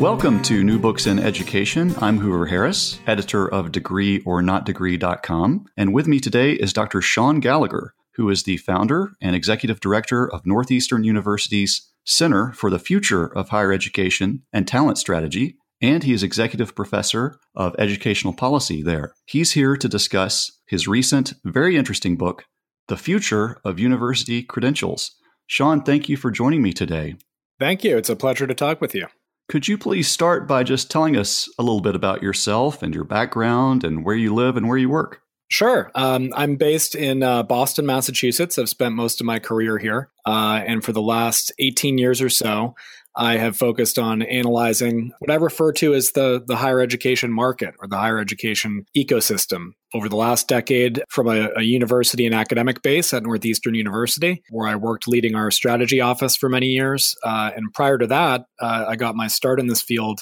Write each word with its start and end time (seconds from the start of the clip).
Welcome 0.00 0.42
to 0.42 0.64
New 0.64 0.78
Books 0.78 1.06
in 1.06 1.18
Education. 1.18 1.94
I'm 2.00 2.18
Hoover 2.18 2.46
Harris, 2.46 2.98
editor 3.06 3.48
of 3.48 3.70
degreeornotdegree.com. 3.70 5.66
And 5.76 5.94
with 5.94 6.08
me 6.08 6.20
today 6.20 6.52
is 6.52 6.72
Dr. 6.72 7.00
Sean 7.00 7.38
Gallagher, 7.40 7.94
who 8.16 8.28
is 8.28 8.42
the 8.42 8.56
founder 8.56 9.12
and 9.22 9.36
executive 9.36 9.80
director 9.80 10.30
of 10.30 10.44
Northeastern 10.44 11.04
University's 11.04 11.90
Center 12.04 12.52
for 12.52 12.70
the 12.70 12.78
Future 12.78 13.24
of 13.24 13.50
Higher 13.50 13.72
Education 13.72 14.42
and 14.52 14.68
Talent 14.68 14.98
Strategy. 14.98 15.56
And 15.80 16.02
he 16.02 16.12
is 16.12 16.22
executive 16.22 16.74
professor 16.74 17.38
of 17.54 17.74
educational 17.78 18.34
policy 18.34 18.82
there. 18.82 19.14
He's 19.26 19.52
here 19.52 19.76
to 19.76 19.88
discuss 19.88 20.50
his 20.66 20.88
recent, 20.88 21.34
very 21.44 21.76
interesting 21.76 22.16
book, 22.16 22.44
The 22.88 22.96
Future 22.96 23.60
of 23.64 23.78
University 23.78 24.42
Credentials. 24.42 25.12
Sean, 25.46 25.82
thank 25.82 26.08
you 26.08 26.16
for 26.16 26.30
joining 26.30 26.62
me 26.62 26.72
today. 26.72 27.16
Thank 27.58 27.84
you. 27.84 27.96
It's 27.96 28.08
a 28.08 28.16
pleasure 28.16 28.46
to 28.46 28.54
talk 28.54 28.80
with 28.80 28.94
you. 28.94 29.06
Could 29.48 29.68
you 29.68 29.76
please 29.76 30.08
start 30.08 30.48
by 30.48 30.62
just 30.62 30.90
telling 30.90 31.16
us 31.16 31.48
a 31.58 31.62
little 31.62 31.82
bit 31.82 31.94
about 31.94 32.22
yourself 32.22 32.82
and 32.82 32.94
your 32.94 33.04
background 33.04 33.84
and 33.84 34.04
where 34.04 34.16
you 34.16 34.34
live 34.34 34.56
and 34.56 34.68
where 34.68 34.78
you 34.78 34.88
work? 34.88 35.23
Sure. 35.48 35.90
Um, 35.94 36.32
I'm 36.36 36.56
based 36.56 36.94
in 36.94 37.22
uh, 37.22 37.42
Boston, 37.42 37.86
Massachusetts. 37.86 38.58
I've 38.58 38.68
spent 38.68 38.94
most 38.94 39.20
of 39.20 39.26
my 39.26 39.38
career 39.38 39.78
here. 39.78 40.10
Uh, 40.26 40.62
and 40.66 40.82
for 40.82 40.92
the 40.92 41.02
last 41.02 41.52
18 41.58 41.98
years 41.98 42.22
or 42.22 42.30
so, 42.30 42.74
I 43.16 43.36
have 43.36 43.56
focused 43.56 43.98
on 43.98 44.22
analyzing 44.22 45.12
what 45.20 45.30
I 45.30 45.36
refer 45.36 45.72
to 45.74 45.94
as 45.94 46.12
the, 46.12 46.42
the 46.44 46.56
higher 46.56 46.80
education 46.80 47.32
market 47.32 47.74
or 47.78 47.86
the 47.86 47.96
higher 47.96 48.18
education 48.18 48.86
ecosystem 48.96 49.74
over 49.94 50.08
the 50.08 50.16
last 50.16 50.48
decade 50.48 51.00
from 51.08 51.28
a, 51.28 51.50
a, 51.56 51.62
university 51.62 52.26
and 52.26 52.34
academic 52.34 52.82
base 52.82 53.14
at 53.14 53.22
Northeastern 53.22 53.74
University, 53.74 54.42
where 54.50 54.66
I 54.66 54.74
worked 54.74 55.06
leading 55.06 55.36
our 55.36 55.52
strategy 55.52 56.00
office 56.00 56.36
for 56.36 56.48
many 56.48 56.68
years. 56.68 57.14
Uh, 57.22 57.52
and 57.54 57.72
prior 57.72 57.98
to 57.98 58.08
that, 58.08 58.46
uh, 58.60 58.86
I 58.88 58.96
got 58.96 59.14
my 59.14 59.28
start 59.28 59.60
in 59.60 59.68
this 59.68 59.82
field 59.82 60.20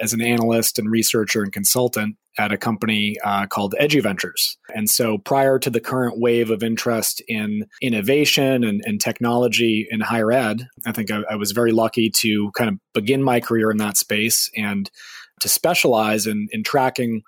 as 0.00 0.14
an 0.14 0.22
analyst 0.22 0.78
and 0.78 0.90
researcher 0.90 1.42
and 1.42 1.52
consultant 1.52 2.16
at 2.38 2.52
a 2.52 2.58
company 2.58 3.16
uh, 3.24 3.46
called 3.46 3.74
EduVentures. 3.80 4.56
And 4.74 4.88
so 4.88 5.18
prior 5.18 5.58
to 5.58 5.70
the 5.70 5.80
current 5.80 6.18
wave 6.18 6.50
of 6.50 6.62
interest 6.62 7.22
in 7.28 7.66
innovation 7.82 8.64
and, 8.64 8.82
and 8.84 9.00
technology 9.00 9.86
in 9.90 10.00
higher 10.00 10.30
ed, 10.30 10.66
I 10.86 10.92
think 10.92 11.10
I, 11.10 11.22
I 11.30 11.36
was 11.36 11.52
very 11.52 11.72
lucky 11.72 12.10
to 12.16 12.50
kind 12.56 12.70
of 12.70 12.76
begin 12.94 13.22
my 13.22 13.40
career 13.40 13.70
in 13.70 13.78
that 13.78 13.96
space 13.96 14.50
and 14.56 14.90
to 15.40 15.48
specialize 15.48 16.26
in, 16.26 16.48
in 16.52 16.62
tracking 16.62 17.22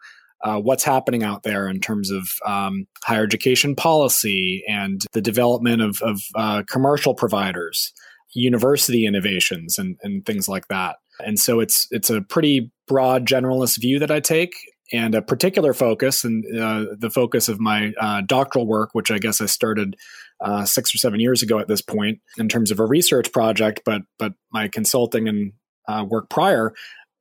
uh, 0.45 0.59
what's 0.59 0.85
happening 0.85 1.23
out 1.23 1.43
there 1.43 1.69
in 1.69 1.81
terms 1.81 2.11
of 2.11 2.29
um, 2.45 2.87
higher 3.05 3.23
education 3.23 3.75
policy 3.77 4.65
and 4.69 5.05
the 5.13 5.21
development 5.21 5.81
of, 5.83 6.01
of 6.03 6.21
uh, 6.35 6.63
commercial 6.69 7.15
providers, 7.15 7.93
university 8.35 9.07
innovations, 9.07 9.79
and, 9.79 9.97
and 10.03 10.27
things 10.27 10.49
like 10.49 10.67
that. 10.69 10.97
And 11.25 11.39
so 11.39 11.61
it's 11.61 11.87
it's 11.91 12.11
a 12.11 12.23
pretty 12.23 12.73
broad 12.89 13.27
generalist 13.27 13.81
view 13.81 13.99
that 14.01 14.11
I 14.11 14.19
take 14.19 14.53
and 14.93 15.15
a 15.15 15.23
particular 15.23 15.73
focus, 15.73 16.25
and 16.25 16.45
uh, 16.59 16.87
the 16.99 17.11
focus 17.11 17.49
of 17.49 17.61
my 17.61 17.93
uh, 18.01 18.23
doctoral 18.27 18.67
work, 18.67 18.91
which 18.93 19.11
I 19.11 19.19
guess 19.19 19.41
I 19.41 19.47
started 19.47 19.97
uh, 20.41 20.65
six 20.65 20.95
or 20.95 20.99
seven 20.99 21.21
years 21.21 21.43
ago 21.43 21.59
at 21.59 21.69
this 21.69 21.83
point, 21.83 22.21
in 22.39 22.49
terms 22.49 22.71
of 22.71 22.81
a 22.81 22.87
research 22.87 23.33
project, 23.33 23.83
but 23.85 24.03
but 24.19 24.33
my 24.53 24.69
consulting 24.69 25.29
and 25.29 25.53
uh, 25.89 26.05
work 26.09 26.31
prior 26.31 26.73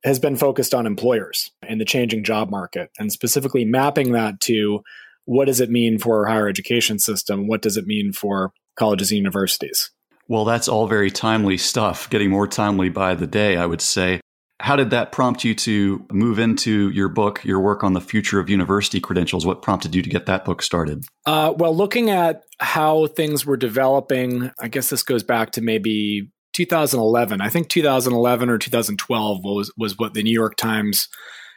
has 0.04 0.18
been 0.18 0.36
focused 0.36 0.74
on 0.74 0.84
employers 0.84 1.50
and 1.66 1.80
the 1.80 1.84
changing 1.84 2.24
job 2.24 2.50
market, 2.50 2.90
and 2.98 3.12
specifically 3.12 3.64
mapping 3.64 4.12
that 4.12 4.40
to 4.40 4.80
what 5.24 5.44
does 5.44 5.60
it 5.60 5.70
mean 5.70 5.98
for 5.98 6.18
our 6.26 6.32
higher 6.32 6.48
education 6.48 6.98
system, 6.98 7.46
what 7.46 7.62
does 7.62 7.76
it 7.76 7.86
mean 7.86 8.12
for 8.12 8.52
colleges 8.76 9.10
and 9.10 9.18
universities. 9.18 9.90
Well, 10.28 10.44
that's 10.44 10.68
all 10.68 10.86
very 10.86 11.10
timely 11.10 11.58
stuff, 11.58 12.08
getting 12.08 12.30
more 12.30 12.46
timely 12.46 12.88
by 12.88 13.14
the 13.14 13.26
day, 13.26 13.56
I 13.56 13.66
would 13.66 13.80
say. 13.80 14.20
How 14.62 14.76
did 14.76 14.90
that 14.90 15.10
prompt 15.10 15.42
you 15.42 15.56
to 15.56 16.06
move 16.12 16.38
into 16.38 16.88
your 16.90 17.08
book, 17.08 17.44
your 17.44 17.58
work 17.58 17.82
on 17.82 17.94
the 17.94 18.00
future 18.00 18.38
of 18.38 18.48
university 18.48 19.00
credentials? 19.00 19.44
What 19.44 19.60
prompted 19.60 19.92
you 19.92 20.02
to 20.02 20.08
get 20.08 20.26
that 20.26 20.44
book 20.44 20.62
started? 20.62 21.04
Uh, 21.26 21.52
well, 21.56 21.76
looking 21.76 22.10
at 22.10 22.44
how 22.60 23.08
things 23.08 23.44
were 23.44 23.56
developing, 23.56 24.52
I 24.60 24.68
guess 24.68 24.88
this 24.88 25.02
goes 25.02 25.24
back 25.24 25.50
to 25.52 25.62
maybe 25.62 26.30
2011. 26.52 27.40
I 27.40 27.48
think 27.48 27.70
2011 27.70 28.48
or 28.48 28.56
2012 28.56 29.40
was 29.42 29.72
was 29.76 29.98
what 29.98 30.14
the 30.14 30.22
New 30.22 30.32
York 30.32 30.54
Times 30.56 31.08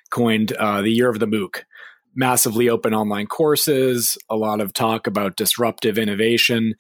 coined 0.10 0.54
uh, 0.54 0.82
the 0.82 0.90
year 0.90 1.08
of 1.08 1.20
the 1.20 1.28
MOOC. 1.28 1.62
Massively 2.16 2.70
open 2.70 2.96
online 2.96 3.28
courses, 3.28 4.18
a 4.32 4.36
lot 4.36 4.62
of 4.62 4.74
talk 4.74 5.06
about 5.06 5.36
disruptive 5.36 6.00
innovation 6.00 6.74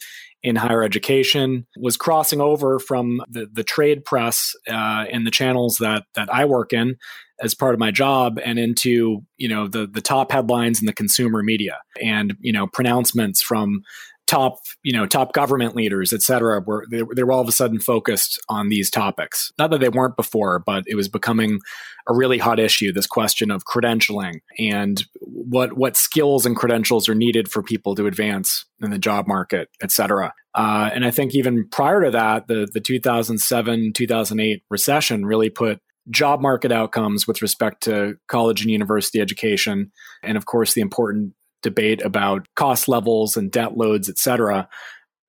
in 0.45 0.55
higher 0.55 0.83
education 0.83 1.65
was 1.75 1.97
crossing 1.97 2.39
over 2.39 2.77
from 2.77 3.19
the, 3.27 3.47
the 3.51 3.63
trade 3.63 4.05
press 4.05 4.53
uh, 4.69 5.05
and 5.11 5.25
the 5.25 5.31
channels 5.31 5.77
that 5.77 6.03
that 6.13 6.31
I 6.31 6.45
work 6.45 6.71
in 6.71 6.97
as 7.41 7.55
part 7.55 7.73
of 7.73 7.79
my 7.79 7.89
job 7.89 8.39
and 8.45 8.59
into 8.59 9.23
you 9.37 9.49
know 9.49 9.67
the 9.67 9.87
the 9.87 10.01
top 10.01 10.31
headlines 10.31 10.79
in 10.79 10.85
the 10.85 10.93
consumer 10.93 11.41
media 11.41 11.79
and 11.99 12.35
you 12.39 12.53
know 12.53 12.67
pronouncements 12.67 13.41
from 13.41 13.81
top 14.27 14.57
you 14.83 14.91
know 14.91 15.05
top 15.05 15.33
government 15.33 15.75
leaders 15.75 16.11
et 16.11 16.21
cetera 16.21 16.59
were 16.59 16.85
they, 16.89 17.03
they 17.15 17.23
were 17.23 17.31
all 17.31 17.41
of 17.41 17.47
a 17.47 17.51
sudden 17.51 17.79
focused 17.79 18.39
on 18.49 18.69
these 18.69 18.89
topics. 18.89 19.51
Not 19.57 19.69
that 19.71 19.79
they 19.79 19.89
weren't 19.89 20.15
before 20.15 20.59
but 20.59 20.83
it 20.87 20.95
was 20.95 21.07
becoming 21.07 21.59
a 22.07 22.15
really 22.15 22.37
hot 22.37 22.59
issue 22.59 22.91
this 22.91 23.07
question 23.07 23.51
of 23.51 23.65
credentialing 23.65 24.39
and 24.57 25.03
what 25.21 25.77
what 25.77 25.97
skills 25.97 26.45
and 26.45 26.55
credentials 26.55 27.07
are 27.07 27.15
needed 27.15 27.49
for 27.49 27.61
people 27.61 27.95
to 27.95 28.07
advance 28.07 28.65
in 28.81 28.91
the 28.91 28.99
job 28.99 29.27
market 29.27 29.69
et 29.81 29.91
cetera. 29.91 30.33
Uh, 30.55 30.89
and 30.93 31.05
i 31.05 31.11
think 31.11 31.35
even 31.35 31.67
prior 31.69 32.03
to 32.03 32.11
that 32.11 32.47
the 32.47 32.67
the 32.73 32.81
2007 32.81 33.93
2008 33.93 34.63
recession 34.69 35.25
really 35.25 35.49
put 35.49 35.79
job 36.09 36.39
market 36.41 36.71
outcomes 36.71 37.27
with 37.27 37.41
respect 37.41 37.81
to 37.83 38.15
college 38.27 38.61
and 38.61 38.69
university 38.69 39.19
education 39.19 39.91
and 40.23 40.37
of 40.37 40.45
course 40.45 40.73
the 40.73 40.81
important 40.81 41.33
debate 41.65 42.01
about 42.01 42.47
cost 42.55 42.87
levels 42.87 43.35
and 43.35 43.51
debt 43.51 43.75
loads, 43.75 44.07
et 44.07 44.17
cetera, 44.17 44.69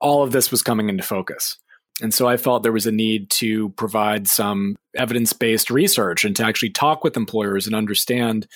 all 0.01 0.23
of 0.23 0.31
this 0.31 0.51
was 0.51 0.63
coming 0.63 0.89
into 0.89 1.03
focus. 1.03 1.57
And 2.03 2.13
so 2.13 2.29
I 2.29 2.37
felt 2.37 2.63
there 2.63 2.73
was 2.73 2.87
a 2.87 2.93
need 2.93 3.31
to 3.31 3.71
provide 3.71 4.29
some 4.29 4.77
evidence 4.95 5.33
based 5.33 5.71
research 5.71 6.25
and 6.25 6.37
to 6.37 6.45
actually 6.45 6.71
talk 6.71 7.03
with 7.03 7.17
employers 7.17 7.67
and 7.67 7.75
understand 7.75 8.47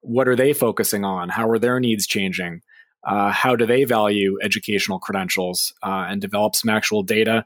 what 0.00 0.28
are 0.28 0.36
they 0.36 0.52
focusing 0.52 1.04
on? 1.04 1.28
How 1.28 1.48
are 1.48 1.58
their 1.58 1.80
needs 1.80 2.06
changing? 2.06 2.60
Uh, 3.06 3.30
how 3.30 3.56
do 3.56 3.66
they 3.66 3.84
value 3.84 4.36
educational 4.42 4.98
credentials? 4.98 5.72
Uh, 5.82 6.06
and 6.08 6.20
develop 6.20 6.56
some 6.56 6.70
actual 6.70 7.04
data 7.04 7.44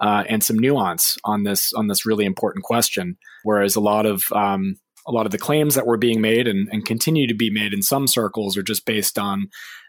uh, 0.00 0.24
and 0.28 0.42
some 0.42 0.58
nuance 0.58 1.18
on 1.24 1.44
this 1.44 1.72
on 1.74 1.86
this 1.88 2.06
really 2.06 2.24
important 2.24 2.64
question. 2.64 3.16
Whereas 3.42 3.76
a 3.76 3.80
lot 3.80 4.06
of 4.06 4.24
um, 4.32 4.76
a 5.06 5.12
lot 5.12 5.26
of 5.26 5.32
the 5.32 5.38
claims 5.38 5.74
that 5.74 5.86
were 5.86 5.96
being 5.96 6.20
made 6.20 6.48
and, 6.48 6.68
and 6.72 6.84
continue 6.84 7.26
to 7.26 7.34
be 7.34 7.50
made 7.50 7.72
in 7.72 7.82
some 7.82 8.06
circles 8.06 8.56
are 8.56 8.62
just 8.62 8.86
based 8.86 9.18
on 9.18 9.48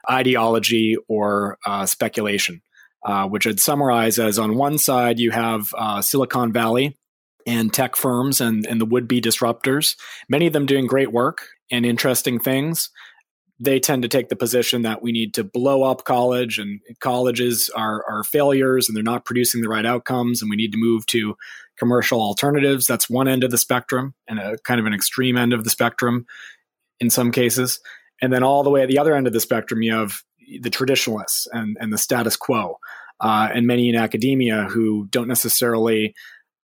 ideology 0.10 0.96
or 1.08 1.58
uh, 1.66 1.86
speculation, 1.86 2.62
uh, 3.06 3.28
which 3.28 3.48
I'd 3.48 3.60
summarize 3.60 4.20
as 4.20 4.38
on 4.38 4.56
one 4.56 4.78
side, 4.78 5.20
you 5.20 5.32
have 5.32 5.74
uh, 5.78 6.02
Silicon 6.02 6.52
Valley 6.52 6.98
and 7.46 7.74
tech 7.74 7.96
firms 7.96 8.42
and, 8.42 8.66
and 8.66 8.82
the 8.82 8.86
would 8.86 9.08
be 9.08 9.22
disruptors, 9.22 9.96
many 10.28 10.48
of 10.48 10.54
them 10.54 10.66
doing 10.66 10.88
great 10.88 11.12
work 11.12 11.48
and 11.72 11.86
interesting 11.86 12.40
things. 12.40 12.90
They 13.58 13.80
tend 13.80 14.02
to 14.02 14.10
take 14.10 14.28
the 14.28 14.36
position 14.36 14.82
that 14.82 15.02
we 15.02 15.14
need 15.14 15.34
to 15.36 15.44
blow 15.44 15.84
up 15.84 16.04
college 16.04 16.60
and 16.60 16.82
colleges 17.00 17.70
are, 17.74 18.04
are 18.10 18.24
failures 18.24 18.90
and 18.90 18.96
they're 18.96 19.04
not 19.04 19.24
producing 19.24 19.62
the 19.62 19.70
right 19.70 19.86
outcomes 19.86 20.42
and 20.42 20.50
we 20.50 20.58
need 20.58 20.74
to 20.74 20.78
move 20.78 21.06
to 21.08 21.38
commercial 21.78 22.22
alternatives. 22.22 22.86
That's 22.86 23.10
one 23.10 23.28
end 23.28 23.44
of 23.44 23.52
the 23.52 23.58
spectrum 23.58 24.14
and 24.28 24.40
a 24.40 24.58
kind 24.60 24.80
of 24.80 24.86
an 24.86 24.94
extreme 24.94 25.38
end 25.38 25.54
of 25.54 25.64
the 25.64 25.70
spectrum 25.70 26.26
in 27.00 27.10
some 27.10 27.32
cases. 27.32 27.80
And 28.22 28.32
then 28.32 28.44
all 28.44 28.64
the 28.64 28.70
way 28.70 28.82
at 28.82 28.90
the 28.90 28.98
other 28.98 29.16
end 29.16 29.28
of 29.28 29.34
the 29.34 29.40
spectrum, 29.40 29.82
you 29.82 29.94
have 29.94 30.22
the 30.62 30.70
traditionalists 30.70 31.48
and, 31.52 31.78
and 31.80 31.92
the 31.92 31.98
status 31.98 32.38
quo, 32.38 32.78
uh, 33.20 33.50
and 33.54 33.68
many 33.68 33.90
in 33.90 33.96
academia 33.96 34.64
who 34.64 35.08
don't 35.10 35.28
necessarily 35.28 36.14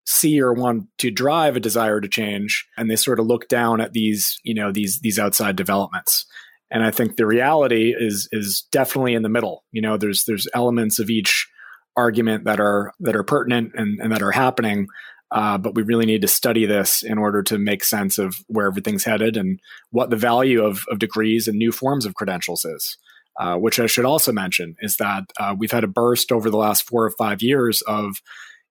see 0.06 0.40
or 0.40 0.52
want 0.52 0.86
to 0.98 1.10
drive 1.10 1.56
a 1.56 1.60
desire 1.60 2.00
to 2.00 2.08
change, 2.08 2.66
and 2.76 2.90
they 2.90 2.96
sort 2.96 3.20
of 3.20 3.26
look 3.26 3.48
down 3.48 3.80
at 3.80 3.92
these, 3.92 4.40
you 4.42 4.54
know, 4.54 4.72
these 4.72 5.00
these 5.00 5.18
outside 5.18 5.56
developments. 5.56 6.26
And 6.70 6.84
I 6.84 6.90
think 6.90 7.16
the 7.16 7.26
reality 7.26 7.94
is 7.96 8.28
is 8.32 8.66
definitely 8.72 9.14
in 9.14 9.22
the 9.22 9.28
middle. 9.28 9.64
You 9.72 9.82
know, 9.82 9.96
there's 9.96 10.24
there's 10.24 10.48
elements 10.54 10.98
of 10.98 11.10
each 11.10 11.48
argument 11.96 12.44
that 12.44 12.60
are 12.60 12.92
that 13.00 13.16
are 13.16 13.22
pertinent 13.22 13.72
and, 13.75 14.00
and 14.00 14.12
that 14.12 14.22
are 14.22 14.32
happening. 14.32 14.87
Uh, 15.32 15.56
but 15.56 15.76
we 15.76 15.82
really 15.82 16.06
need 16.06 16.22
to 16.22 16.28
study 16.28 16.66
this 16.66 17.04
in 17.04 17.16
order 17.16 17.40
to 17.40 17.56
make 17.56 17.84
sense 17.84 18.19
of 18.19 18.34
where 18.48 18.66
everything's 18.66 19.04
headed 19.04 19.37
and 19.37 19.60
what 19.90 20.10
the 20.10 20.16
value 20.16 20.64
of, 20.64 20.84
of 20.90 20.98
degrees 20.98 21.46
and 21.46 21.56
new 21.56 21.70
forms 21.70 22.04
of 22.04 22.14
credentials 22.14 22.64
is. 22.64 22.98
Uh, 23.38 23.56
which 23.56 23.78
I 23.78 23.87
should 23.87 24.04
also 24.04 24.32
mention 24.32 24.75
is 24.81 24.96
that 24.96 25.25
uh, 25.38 25.54
we've 25.56 25.70
had 25.70 25.84
a 25.84 25.88
burst 25.88 26.32
over 26.32 26.50
the 26.50 26.58
last 26.58 26.87
four 26.87 27.04
or 27.04 27.12
five 27.12 27.40
years 27.40 27.81
of 27.82 28.16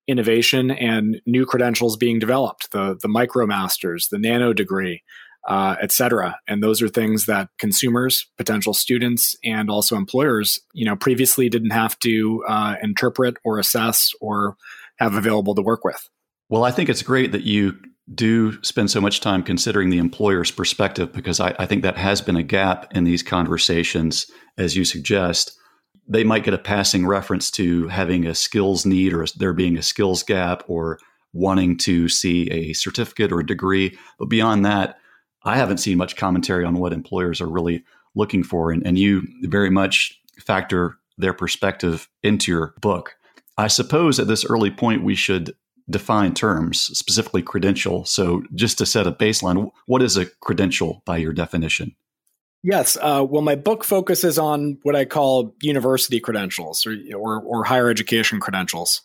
innovation 0.10 0.70
and 0.70 1.22
new 1.26 1.46
credentials 1.46 1.96
being 1.96 2.18
developed 2.18 2.72
the 2.72 2.98
the 3.02 3.08
micromasters 3.08 4.10
the 4.10 4.18
nano 4.18 4.54
degree 4.54 5.04
uh, 5.48 5.76
et 5.82 5.92
cetera. 5.92 6.38
And 6.48 6.62
those 6.62 6.82
are 6.82 6.90
things 6.90 7.26
that 7.26 7.50
consumers 7.58 8.28
potential 8.38 8.74
students 8.74 9.36
and 9.44 9.70
also 9.70 9.96
employers 9.96 10.60
you 10.74 10.86
know 10.86 10.96
previously 10.96 11.50
didn't 11.50 11.72
have 11.72 11.98
to 12.00 12.44
uh, 12.48 12.76
interpret 12.82 13.38
or 13.44 13.60
assess 13.60 14.12
or 14.22 14.56
have 14.98 15.16
available 15.16 15.56
to 15.56 15.62
work 15.62 15.84
with. 15.84 16.10
Well 16.50 16.64
i 16.64 16.72
think 16.72 16.90
it's 16.90 17.04
great 17.04 17.32
that 17.32 17.44
you 17.44 17.78
do 18.14 18.62
spend 18.64 18.90
so 18.90 19.02
much 19.02 19.22
time 19.22 19.44
considering 19.44 19.90
the 19.90 19.98
employer's 19.98 20.52
perspective 20.52 21.14
because 21.14 21.40
I, 21.40 21.56
I 21.60 21.66
think 21.66 21.84
that 21.84 21.98
has 21.98 22.22
been 22.22 22.36
a 22.36 22.44
gap 22.44 22.88
in 22.96 23.04
these 23.04 23.24
conversations 23.24 24.30
as 24.58 24.76
you 24.76 24.84
suggest. 24.84 25.56
They 26.08 26.24
might 26.24 26.44
get 26.44 26.56
a 26.56 26.60
passing 26.60 27.06
reference 27.06 27.52
to 27.52 27.88
having 27.88 28.26
a 28.26 28.34
skills 28.34 28.86
need 28.86 29.14
or 29.14 29.26
there 29.38 29.54
being 29.54 29.78
a 29.78 29.84
skills 29.84 30.24
gap 30.24 30.64
or 30.68 30.98
wanting 31.34 31.78
to 31.78 32.10
see 32.10 32.50
a 32.50 32.74
certificate 32.74 33.32
or 33.32 33.42
a 33.42 33.46
degree. 33.46 33.96
But 34.18 34.30
beyond 34.30 34.66
that, 34.66 34.98
I 35.44 35.58
haven't 35.58 35.78
seen 35.78 35.98
much 35.98 36.16
commentary 36.16 36.66
on 36.66 36.76
what 36.76 36.94
employers 36.94 37.42
are 37.42 37.50
really 37.50 37.84
looking 38.16 38.44
for. 38.44 38.72
And, 38.72 38.86
and 38.86 38.98
you 38.98 39.28
very 39.44 39.70
much 39.70 40.20
factor 40.40 40.98
their 41.18 41.34
perspective 41.34 42.10
into 42.24 42.52
your 42.52 42.74
book. 42.82 43.16
I 43.58 43.68
suppose 43.68 44.20
at 44.20 44.28
this 44.28 44.46
early 44.46 44.72
point, 44.72 45.04
we 45.04 45.16
should 45.16 45.54
define 45.90 46.34
terms, 46.34 46.82
specifically 46.98 47.42
credential. 47.42 48.06
So, 48.06 48.44
just 48.56 48.78
to 48.78 48.86
set 48.86 49.08
a 49.08 49.12
baseline, 49.12 49.72
what 49.86 50.02
is 50.02 50.18
a 50.18 50.28
credential 50.28 51.02
by 51.06 51.18
your 51.18 51.34
definition? 51.34 51.96
Yes. 52.64 52.98
Uh, 53.00 53.26
well, 53.28 53.42
my 53.42 53.56
book 53.56 53.84
focuses 53.84 54.38
on 54.38 54.78
what 54.84 54.96
I 54.96 55.06
call 55.06 55.56
university 55.62 56.20
credentials 56.20 56.86
or, 56.86 56.96
or, 57.16 57.42
or 57.42 57.64
higher 57.64 57.90
education 57.90 58.40
credentials. 58.40 59.02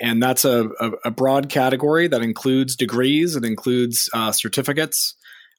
And 0.00 0.22
that's 0.22 0.44
a, 0.44 0.68
a, 0.80 0.90
a, 1.06 1.10
broad 1.10 1.50
category 1.50 2.06
that 2.08 2.22
includes 2.22 2.74
degrees, 2.76 3.36
it 3.36 3.44
includes 3.44 4.08
uh, 4.14 4.32
certificates. 4.32 5.14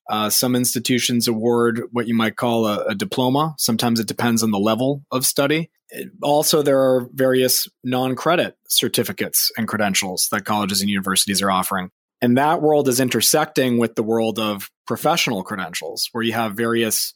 Uh, 0.09 0.29
some 0.29 0.55
institutions 0.55 1.27
award 1.27 1.81
what 1.91 2.07
you 2.07 2.13
might 2.13 2.35
call 2.35 2.67
a, 2.67 2.85
a, 2.85 2.95
diploma. 2.95 3.55
Sometimes 3.57 3.99
it 3.99 4.07
depends 4.07 4.43
on 4.43 4.51
the 4.51 4.59
level 4.59 5.03
of 5.11 5.25
study. 5.25 5.71
It, 5.89 6.09
also, 6.21 6.61
there 6.61 6.79
are 6.79 7.09
various 7.13 7.67
non 7.83 8.15
credit 8.15 8.55
certificates 8.67 9.51
and 9.57 9.67
credentials 9.67 10.27
that 10.31 10.45
colleges 10.45 10.81
and 10.81 10.89
universities 10.89 11.41
are 11.41 11.49
offering. 11.49 11.89
And 12.21 12.37
that 12.37 12.61
world 12.61 12.87
is 12.87 12.99
intersecting 12.99 13.77
with 13.77 13.95
the 13.95 14.03
world 14.03 14.39
of 14.39 14.69
professional 14.85 15.43
credentials, 15.43 16.07
where 16.11 16.23
you 16.23 16.33
have 16.33 16.53
various 16.53 17.13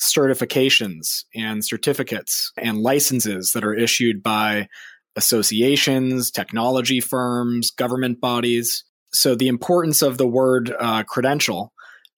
certifications 0.00 1.24
and 1.34 1.64
certificates 1.64 2.52
and 2.56 2.78
licenses 2.78 3.52
that 3.52 3.64
are 3.64 3.74
issued 3.74 4.22
by 4.22 4.68
associations, 5.14 6.30
technology 6.30 7.00
firms, 7.00 7.70
government 7.70 8.20
bodies. 8.20 8.84
So, 9.12 9.34
the 9.34 9.48
importance 9.48 10.00
of 10.00 10.16
the 10.16 10.26
word 10.26 10.74
uh, 10.78 11.02
credential 11.02 11.72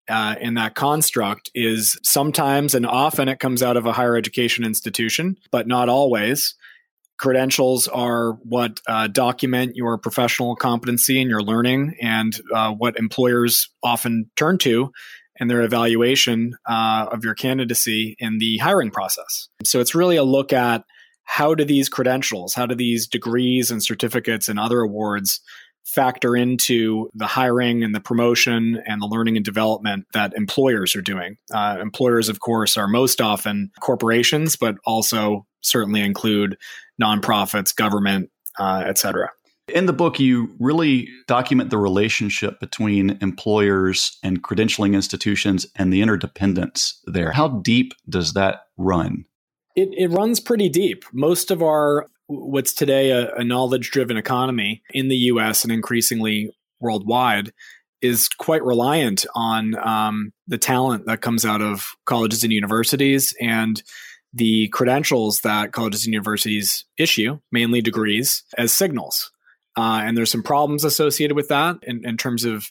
uh, 0.08 0.36
in 0.40 0.54
that 0.54 0.74
construct 0.74 1.50
is 1.54 1.98
sometimes 2.02 2.74
and 2.74 2.86
often 2.86 3.28
it 3.28 3.38
comes 3.38 3.62
out 3.62 3.76
of 3.76 3.86
a 3.86 3.92
higher 3.92 4.16
education 4.16 4.64
institution, 4.64 5.36
but 5.50 5.66
not 5.66 5.88
always. 5.88 6.54
Credentials 7.18 7.86
are 7.88 8.32
what 8.42 8.80
uh, 8.88 9.06
document 9.06 9.76
your 9.76 9.96
professional 9.96 10.56
competency 10.56 11.20
and 11.20 11.30
your 11.30 11.42
learning, 11.42 11.94
and 12.00 12.40
uh, 12.52 12.72
what 12.72 12.98
employers 12.98 13.68
often 13.82 14.28
turn 14.34 14.58
to 14.58 14.90
in 15.36 15.48
their 15.48 15.62
evaluation 15.62 16.56
uh, 16.66 17.06
of 17.10 17.24
your 17.24 17.34
candidacy 17.34 18.16
in 18.18 18.38
the 18.38 18.58
hiring 18.58 18.90
process. 18.90 19.48
So 19.64 19.80
it's 19.80 19.94
really 19.94 20.16
a 20.16 20.24
look 20.24 20.52
at 20.52 20.84
how 21.24 21.54
do 21.54 21.64
these 21.64 21.88
credentials, 21.88 22.54
how 22.54 22.66
do 22.66 22.74
these 22.74 23.06
degrees 23.06 23.70
and 23.70 23.82
certificates 23.82 24.48
and 24.48 24.58
other 24.58 24.80
awards 24.80 25.40
factor 25.84 26.36
into 26.36 27.10
the 27.14 27.26
hiring 27.26 27.82
and 27.82 27.94
the 27.94 28.00
promotion 28.00 28.82
and 28.86 29.02
the 29.02 29.06
learning 29.06 29.36
and 29.36 29.44
development 29.44 30.06
that 30.14 30.32
employers 30.34 30.96
are 30.96 31.02
doing. 31.02 31.36
Uh, 31.52 31.78
employers, 31.80 32.28
of 32.28 32.40
course, 32.40 32.76
are 32.76 32.88
most 32.88 33.20
often 33.20 33.70
corporations, 33.80 34.56
but 34.56 34.76
also 34.86 35.46
certainly 35.60 36.00
include 36.00 36.56
nonprofits, 37.00 37.74
government, 37.74 38.30
uh, 38.58 38.84
et 38.86 38.98
cetera. 38.98 39.30
In 39.68 39.86
the 39.86 39.92
book, 39.92 40.18
you 40.18 40.54
really 40.58 41.08
document 41.28 41.70
the 41.70 41.78
relationship 41.78 42.58
between 42.58 43.16
employers 43.20 44.18
and 44.22 44.42
credentialing 44.42 44.94
institutions 44.94 45.66
and 45.76 45.92
the 45.92 46.02
interdependence 46.02 47.00
there. 47.06 47.32
How 47.32 47.48
deep 47.48 47.92
does 48.08 48.32
that 48.32 48.62
run? 48.76 49.24
It, 49.76 49.90
it 49.96 50.08
runs 50.08 50.40
pretty 50.40 50.68
deep. 50.68 51.04
Most 51.12 51.50
of 51.50 51.62
our 51.62 52.06
what's 52.32 52.72
today 52.72 53.10
a, 53.10 53.34
a 53.34 53.44
knowledge 53.44 53.90
driven 53.90 54.16
economy 54.16 54.82
in 54.90 55.08
the 55.08 55.16
US 55.16 55.64
and 55.64 55.72
increasingly 55.72 56.50
worldwide 56.80 57.52
is 58.00 58.28
quite 58.28 58.64
reliant 58.64 59.24
on 59.34 59.76
um, 59.78 60.32
the 60.48 60.58
talent 60.58 61.06
that 61.06 61.20
comes 61.20 61.44
out 61.44 61.62
of 61.62 61.94
colleges 62.04 62.42
and 62.42 62.52
universities 62.52 63.34
and 63.40 63.82
the 64.34 64.68
credentials 64.68 65.40
that 65.40 65.72
colleges 65.72 66.04
and 66.04 66.12
universities 66.12 66.84
issue, 66.98 67.38
mainly 67.52 67.80
degrees, 67.80 68.42
as 68.58 68.72
signals. 68.72 69.30
Uh, 69.76 70.02
and 70.04 70.16
there's 70.16 70.30
some 70.30 70.42
problems 70.42 70.84
associated 70.84 71.36
with 71.36 71.48
that 71.48 71.76
in, 71.82 72.04
in 72.04 72.16
terms 72.16 72.44
of 72.44 72.70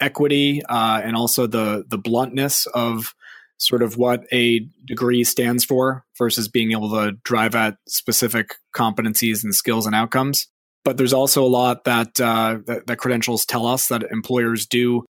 equity 0.00 0.62
uh, 0.68 1.00
and 1.04 1.14
also 1.14 1.46
the 1.46 1.84
the 1.88 1.98
bluntness 1.98 2.66
of 2.74 3.14
sort 3.62 3.82
of 3.82 3.96
what 3.96 4.24
a 4.32 4.66
degree 4.84 5.22
stands 5.22 5.64
for 5.64 6.04
versus 6.18 6.48
being 6.48 6.72
able 6.72 6.90
to 6.90 7.12
drive 7.22 7.54
at 7.54 7.76
specific 7.86 8.56
competencies 8.74 9.44
and 9.44 9.54
skills 9.54 9.86
and 9.86 9.94
outcomes. 9.94 10.48
But 10.84 10.96
there's 10.96 11.12
also 11.12 11.44
a 11.44 11.46
lot 11.46 11.84
that, 11.84 12.20
uh, 12.20 12.58
that, 12.66 12.88
that 12.88 12.98
credentials 12.98 13.46
tell 13.46 13.66
us 13.66 13.86
that 13.86 14.02
employers 14.10 14.66
do 14.66 15.04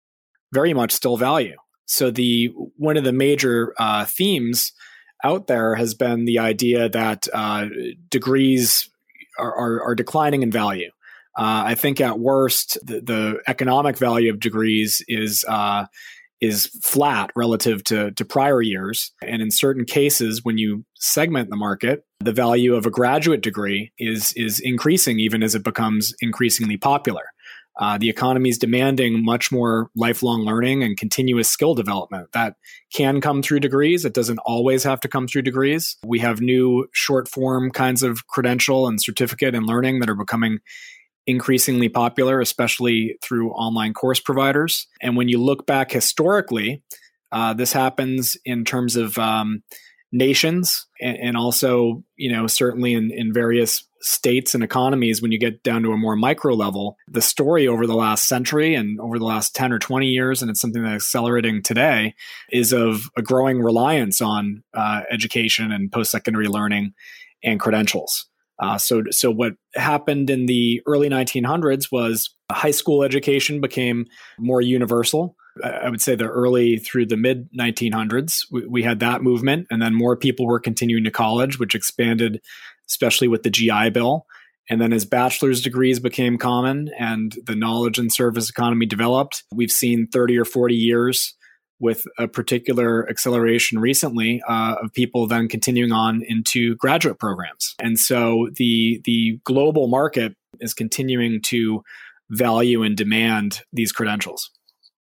very 0.52 0.74
much 0.74 0.92
still 0.92 1.16
value. 1.16 1.56
So 1.86 2.10
the 2.10 2.52
one 2.78 2.98
of 2.98 3.04
the 3.04 3.12
major 3.12 3.74
uh, 3.78 4.06
themes 4.06 4.74
out 5.24 5.48
there 5.48 5.76
has 5.76 5.94
been 5.94 6.26
the 6.26 6.40
idea 6.40 6.90
that 6.90 7.28
uh, 7.32 7.68
degrees 8.10 8.90
are, 9.38 9.56
are, 9.56 9.84
are, 9.84 9.96
declining 9.96 10.42
in 10.42 10.52
value. 10.52 10.90
Uh, 11.38 11.64
I 11.66 11.76
think 11.76 12.02
at 12.02 12.20
worst, 12.20 12.78
the, 12.84 13.02
the, 13.02 13.40
economic 13.48 13.98
value 13.98 14.32
of 14.32 14.40
degrees 14.40 15.04
is 15.08 15.46
uh, 15.48 15.86
is 16.42 16.68
flat 16.82 17.32
relative 17.36 17.84
to, 17.86 18.12
to 18.12 18.26
prior 18.26 18.62
years. 18.62 19.12
And 19.22 19.42
in 19.42 19.52
certain 19.52 19.86
cases, 19.86 20.44
when 20.44 20.58
you 20.58 20.86
segment 20.96 21.50
the 21.50 21.56
market, 21.56 22.06
the 22.20 22.32
value 22.32 22.76
of 22.76 22.86
a 22.86 22.92
graduate 22.92 23.42
degree 23.42 23.92
is, 23.98 24.34
is 24.34 24.60
increasing 24.60 25.20
even 25.20 25.44
as 25.44 25.56
it 25.56 25.64
becomes 25.64 26.14
increasingly 26.22 26.78
popular. 26.78 27.24
Uh, 27.80 27.98
the 27.98 28.10
economy 28.10 28.50
is 28.50 28.58
demanding 28.58 29.24
much 29.24 29.54
more 29.54 29.90
lifelong 29.96 30.42
learning 30.42 30.84
and 30.84 30.98
continuous 30.98 31.48
skill 31.48 31.74
development. 31.74 32.30
That 32.34 32.56
can 32.94 33.22
come 33.22 33.42
through 33.42 33.62
degrees. 33.62 34.04
It 34.04 34.14
doesn't 34.14 34.40
always 34.40 34.84
have 34.84 35.00
to 35.02 35.08
come 35.08 35.28
through 35.28 35.44
degrees. 35.44 35.96
We 36.06 36.20
have 36.20 36.42
new 36.42 36.88
short 36.92 37.30
form 37.30 37.72
kinds 37.72 38.04
of 38.04 38.28
credential 38.28 38.88
and 38.88 39.02
certificate 39.02 39.56
and 39.56 39.66
learning 39.66 40.02
that 40.02 40.10
are 40.10 40.16
becoming 40.16 40.60
increasingly 41.30 41.90
popular, 41.90 42.42
especially 42.42 43.16
through 43.22 43.52
online 43.52 43.94
course 43.94 44.20
providers. 44.20 44.88
And 45.00 45.16
when 45.16 45.30
you 45.30 45.38
look 45.38 45.68
back 45.68 45.92
historically, 45.92 46.82
uh, 47.32 47.54
this 47.54 47.72
happens 47.72 48.36
in 48.46 48.66
terms 48.66 48.96
of 48.96 49.16
um, 49.20 49.62
nations 50.12 50.88
and, 51.00 51.18
and, 51.18 51.38
also, 51.38 52.04
you 52.16 52.32
know, 52.32 52.48
certainly 52.48 52.94
in, 52.94 53.12
in 53.12 53.32
various 53.32 53.84
states 54.02 54.56
and 54.56 54.64
economies 54.64 55.22
when 55.22 55.32
you 55.32 55.38
get 55.38 55.62
down 55.62 55.84
to 55.84 55.92
a 55.92 55.98
more 55.98 56.16
micro 56.16 56.56
level. 56.56 56.98
The 57.08 57.22
story 57.22 57.68
over 57.68 57.86
the 57.86 57.96
last 57.96 58.28
century 58.28 58.74
and 58.74 59.00
over 59.00 59.20
the 59.20 59.26
last 59.26 59.54
10 59.54 59.72
or 59.72 59.78
20 59.78 60.08
years, 60.08 60.42
and 60.42 60.50
it's 60.50 60.60
something 60.60 60.82
that's 60.82 61.04
accelerating 61.04 61.62
today, 61.62 62.16
is 62.52 62.74
of 62.74 63.12
a 63.16 63.22
growing 63.22 63.62
reliance 63.62 64.20
on 64.20 64.64
uh, 64.74 65.02
education 65.12 65.72
and 65.72 65.92
post 65.92 66.10
secondary 66.10 66.48
learning 66.48 66.94
and 67.44 67.60
credentials. 67.60 68.29
Uh, 68.60 68.78
so, 68.78 69.04
so 69.10 69.32
what 69.32 69.54
happened 69.76 70.30
in 70.30 70.46
the 70.46 70.82
early 70.86 71.10
1900s 71.10 71.92
was 71.92 72.30
high 72.52 72.72
school 72.72 73.04
education 73.04 73.62
became 73.62 74.06
more 74.38 74.62
universal. 74.62 75.36
I 75.64 75.90
would 75.90 76.02
say 76.02 76.16
the 76.16 76.26
early 76.26 76.78
through 76.78 77.08
the 77.08 77.18
mid 77.18 77.50
1900s, 77.54 78.46
we, 78.52 78.66
we, 78.66 78.84
had 78.84 79.00
that 79.00 79.22
movement, 79.22 79.68
and 79.70 79.82
then 79.82 79.94
more 79.94 80.16
people 80.16 80.46
were 80.46 80.60
continuing 80.60 81.04
to 81.04 81.12
college, 81.12 81.60
which 81.60 81.76
expanded, 81.76 82.42
especially 82.88 83.28
with 83.28 83.44
the 83.44 83.50
GI 83.50 83.90
Bill. 83.92 84.26
And 84.70 84.80
then 84.80 84.94
as 84.94 85.04
bachelor's 85.04 85.62
degrees 85.62 86.00
became 86.00 86.38
common 86.38 86.90
and 86.98 87.36
the 87.46 87.56
knowledge 87.56 87.98
and 87.98 88.14
service 88.14 88.50
economy 88.50 88.86
developed, 88.86 89.44
we've 89.54 89.72
seen 89.72 90.08
30 90.08 90.38
or 90.38 90.46
40 90.46 90.76
years 90.76 91.36
with 91.80 92.06
a 92.18 92.28
particular 92.28 93.10
acceleration 93.10 93.80
recently 93.80 94.42
uh, 94.48 94.76
of 94.82 94.94
people 94.94 95.28
then 95.28 95.48
continuing 95.48 95.92
on 95.92 96.22
into 96.28 96.76
graduate 96.76 97.20
programs. 97.20 97.76
And 97.80 97.98
so 97.98 98.50
the 98.56 99.02
the 99.06 99.40
global 99.44 99.88
market 99.88 100.34
is 100.60 100.74
continuing 100.74 101.42
to 101.44 101.84
value 102.30 102.84
and 102.84 102.96
demand 102.96 103.62
these 103.74 103.92
credentials. 103.92 104.52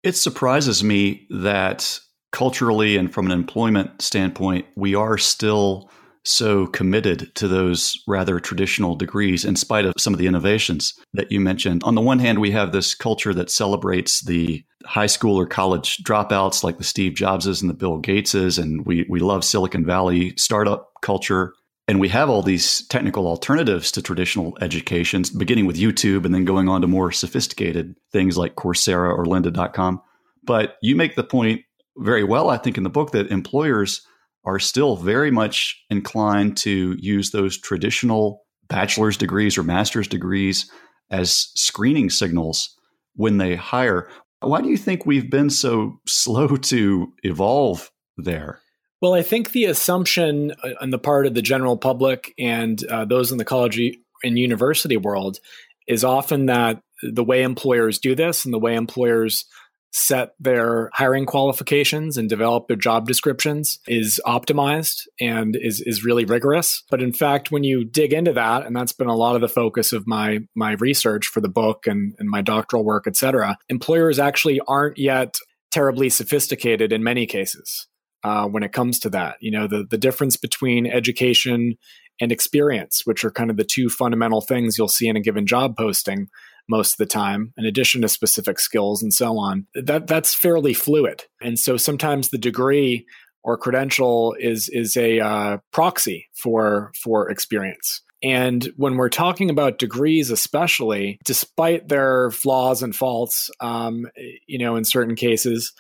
It 0.04 0.16
surprises 0.16 0.84
me 0.84 1.28
that 1.30 2.00
culturally 2.32 2.96
and 2.96 3.12
from 3.14 3.26
an 3.26 3.32
employment 3.32 4.02
standpoint, 4.02 4.66
we 4.76 4.96
are 4.96 5.18
still 5.18 5.90
so 6.24 6.68
committed 6.68 7.34
to 7.36 7.48
those 7.48 7.98
rather 8.08 8.40
traditional 8.40 8.96
degrees 8.96 9.46
in 9.46 9.56
spite 9.56 9.86
of 9.86 9.94
some 9.98 10.14
of 10.14 10.20
the 10.20 10.28
innovations 10.28 10.94
that 11.14 11.32
you 11.32 11.40
mentioned. 11.40 11.84
On 11.84 11.96
the 11.96 12.02
one 12.02 12.20
hand, 12.20 12.40
we 12.40 12.52
have 12.52 12.72
this 12.72 12.94
culture 12.94 13.34
that 13.34 13.50
celebrates 13.50 14.22
the 14.24 14.64
high 14.86 15.08
school 15.08 15.38
or 15.38 15.46
college 15.46 15.98
dropouts 16.04 16.64
like 16.64 16.78
the 16.78 16.84
Steve 16.84 17.14
Jobses 17.14 17.62
and 17.62 17.70
the 17.70 17.76
Bill 17.76 18.02
Gateses, 18.02 18.62
and 18.62 18.86
we, 18.86 19.06
we 19.10 19.20
love 19.20 19.44
Silicon 19.44 19.86
Valley 19.86 20.34
startup 20.38 20.90
culture. 21.02 21.54
And 21.88 22.00
we 22.00 22.10
have 22.10 22.30
all 22.30 22.44
these 22.44 22.86
technical 22.88 23.26
alternatives 23.26 23.92
to 23.94 24.04
traditional 24.04 24.56
education, 24.62 25.24
beginning 25.36 25.66
with 25.66 25.76
YouTube 25.76 26.24
and 26.24 26.36
then 26.36 26.46
going 26.46 26.70
on 26.70 26.82
to 26.82 26.88
more 26.88 27.12
sophisticated 27.12 27.96
things 28.12 28.38
like 28.38 28.56
Coursera 28.56 29.12
or 29.12 29.26
lynda.com. 29.26 30.00
But 30.44 30.76
you 30.84 30.96
make 30.96 31.16
the 31.16 31.24
point 31.24 31.64
very 31.98 32.24
well, 32.24 32.50
I 32.50 32.58
think, 32.58 32.78
in 32.78 32.84
the 32.84 32.92
book 32.92 33.12
that 33.12 33.32
employers 33.32 34.06
are 34.46 34.60
still 34.60 34.96
very 34.96 35.32
much 35.32 35.84
inclined 35.90 36.58
to 36.58 36.96
use 37.00 37.32
those 37.32 37.58
traditional 37.58 38.46
bachelor's 38.68 39.18
degrees 39.18 39.58
or 39.58 39.64
master's 39.64 40.08
degrees 40.08 40.72
as 41.10 41.50
screening 41.56 42.10
signals 42.10 42.76
when 43.16 43.38
they 43.38 43.56
hire. 43.56 44.10
Why 44.42 44.62
do 44.62 44.70
you 44.70 44.78
think 44.78 45.06
we've 45.06 45.30
been 45.30 45.50
so 45.50 46.00
slow 46.08 46.56
to 46.56 47.14
evolve 47.24 47.92
there? 48.18 48.62
Well, 49.02 49.14
I 49.14 49.22
think 49.22 49.52
the 49.52 49.66
assumption 49.66 50.52
uh, 50.64 50.72
on 50.82 50.90
the 50.90 51.00
part 51.00 51.26
of 51.26 51.34
the 51.34 51.42
general 51.42 51.78
public 51.78 52.34
and 52.38 52.84
uh, 52.86 53.06
those 53.06 53.32
in 53.32 53.38
the 53.38 53.46
college 53.46 53.80
and 54.24 54.38
university 54.38 54.98
world 54.98 55.40
is 55.88 56.04
often 56.04 56.48
that 56.48 56.82
the 57.02 57.24
way 57.24 57.44
employers 57.44 57.98
do 57.98 58.14
this 58.14 58.44
and 58.44 58.54
the 58.54 58.60
way 58.60 58.76
employers 58.76 59.46
set 59.92 60.34
their 60.40 60.90
hiring 60.94 61.26
qualifications 61.26 62.18
and 62.18 62.30
develop 62.30 62.68
their 62.68 62.78
job 62.78 63.08
descriptions 63.08 63.80
is 63.88 64.22
optimized 64.26 65.08
and 65.20 65.56
is 65.56 65.82
is 65.82 66.04
really 66.04 66.26
rigorous. 66.26 66.84
But 66.92 67.02
in 67.02 67.12
fact 67.12 67.52
when 67.52 67.64
you 67.64 67.84
dig 67.84 68.14
into 68.14 68.34
that 68.34 68.66
and 68.66 68.76
that's 68.76 68.94
been 68.94 69.08
a 69.08 69.16
lot 69.16 69.36
of 69.36 69.42
the 69.42 69.50
focus 69.50 69.92
of 69.92 70.06
my 70.06 70.40
my 70.56 70.74
research 70.74 71.28
for 71.28 71.42
the 71.42 71.50
book 71.50 71.88
and, 71.88 72.14
and 72.20 72.30
my 72.30 72.42
doctoral 72.42 72.86
work 72.86 73.06
et 73.08 73.16
cetera 73.16 73.58
employers 73.68 74.20
actually 74.20 74.62
aren't 74.68 74.98
yet 74.98 75.38
terribly 75.72 76.10
sophisticated 76.10 76.92
in 76.92 77.04
many 77.04 77.26
cases 77.26 77.88
uh, 78.24 78.46
when 78.46 78.64
it 78.64 78.74
comes 78.74 79.00
to 79.00 79.10
that. 79.10 79.38
You 79.42 79.52
know 79.52 79.68
the 79.68 79.86
the 79.90 79.98
difference 79.98 80.38
between 80.38 80.86
education 80.86 81.78
and 82.22 82.32
experience 82.32 83.04
which 83.06 83.24
are 83.24 83.32
kind 83.32 83.50
of 83.50 83.58
the 83.58 83.64
two 83.64 83.90
fundamental 83.90 84.42
things 84.42 84.78
you'll 84.78 84.88
see 84.88 85.08
in 85.08 85.16
a 85.16 85.22
given 85.22 85.48
job 85.48 85.76
posting 85.78 86.28
most 86.70 86.94
of 86.94 86.98
the 86.98 87.06
time, 87.06 87.54
in 87.58 87.66
addition 87.66 88.02
to 88.02 88.10
specific 88.10 88.60
skills 88.60 89.02
and 89.04 89.14
so 89.14 89.38
on. 89.38 89.68
That 89.74 90.08
that's 90.08 90.34
fairly 90.34 90.74
fluid, 90.74 91.24
and 91.42 91.58
so 91.60 91.78
sometimes 91.78 92.30
the 92.30 92.38
degree 92.38 93.06
or 93.44 93.58
credential 93.58 94.36
is 94.40 94.70
is 94.70 94.96
a 94.96 95.20
uh, 95.20 95.58
proxy 95.72 96.28
for 96.34 96.92
for 97.02 97.30
experience. 97.30 98.02
And 98.22 98.66
when 98.76 98.98
we're 98.98 99.10
talking 99.10 99.50
about 99.50 99.80
degrees, 99.80 100.30
especially, 100.30 101.20
despite 101.24 101.88
their 101.88 102.32
flaws 102.32 102.84
and 102.84 102.94
faults, 102.94 103.50
um, 103.62 104.08
you 104.46 104.60
know, 104.60 104.76
in 104.76 104.84
certain 104.84 105.16
cases, 105.16 105.72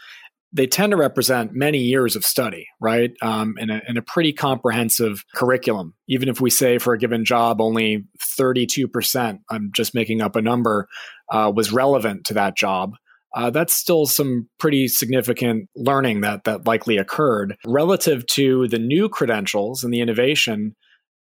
they 0.51 0.65
tend 0.65 0.91
to 0.91 0.97
represent 0.97 1.53
many 1.53 1.77
years 1.77 2.15
of 2.15 2.25
study, 2.25 2.67
right? 2.81 3.11
Um, 3.21 3.55
in, 3.59 3.69
a, 3.69 3.81
a 3.97 4.01
pretty 4.01 4.33
comprehensive 4.33 5.23
curriculum. 5.35 5.93
Even 6.07 6.27
if 6.27 6.41
we 6.41 6.49
say 6.49 6.77
for 6.77 6.93
a 6.93 6.97
given 6.97 7.23
job, 7.23 7.61
only 7.61 8.05
32%, 8.19 9.39
I'm 9.49 9.71
just 9.73 9.93
making 9.93 10.21
up 10.21 10.35
a 10.35 10.41
number, 10.41 10.87
uh, 11.31 11.51
was 11.55 11.71
relevant 11.71 12.25
to 12.25 12.33
that 12.33 12.57
job. 12.57 12.93
Uh, 13.35 13.51
that's 13.51 13.75
still 13.75 14.07
some 14.07 14.49
pretty 14.57 14.87
significant 14.87 15.69
learning 15.75 16.21
that 16.21 16.45
that 16.45 16.65
likely 16.65 16.97
occurred 16.97 17.55
relative 17.63 18.25
to 18.25 18.67
the 18.69 18.79
new 18.79 19.07
credentials 19.07 19.83
and 19.83 19.93
the 19.93 20.01
innovation 20.01 20.75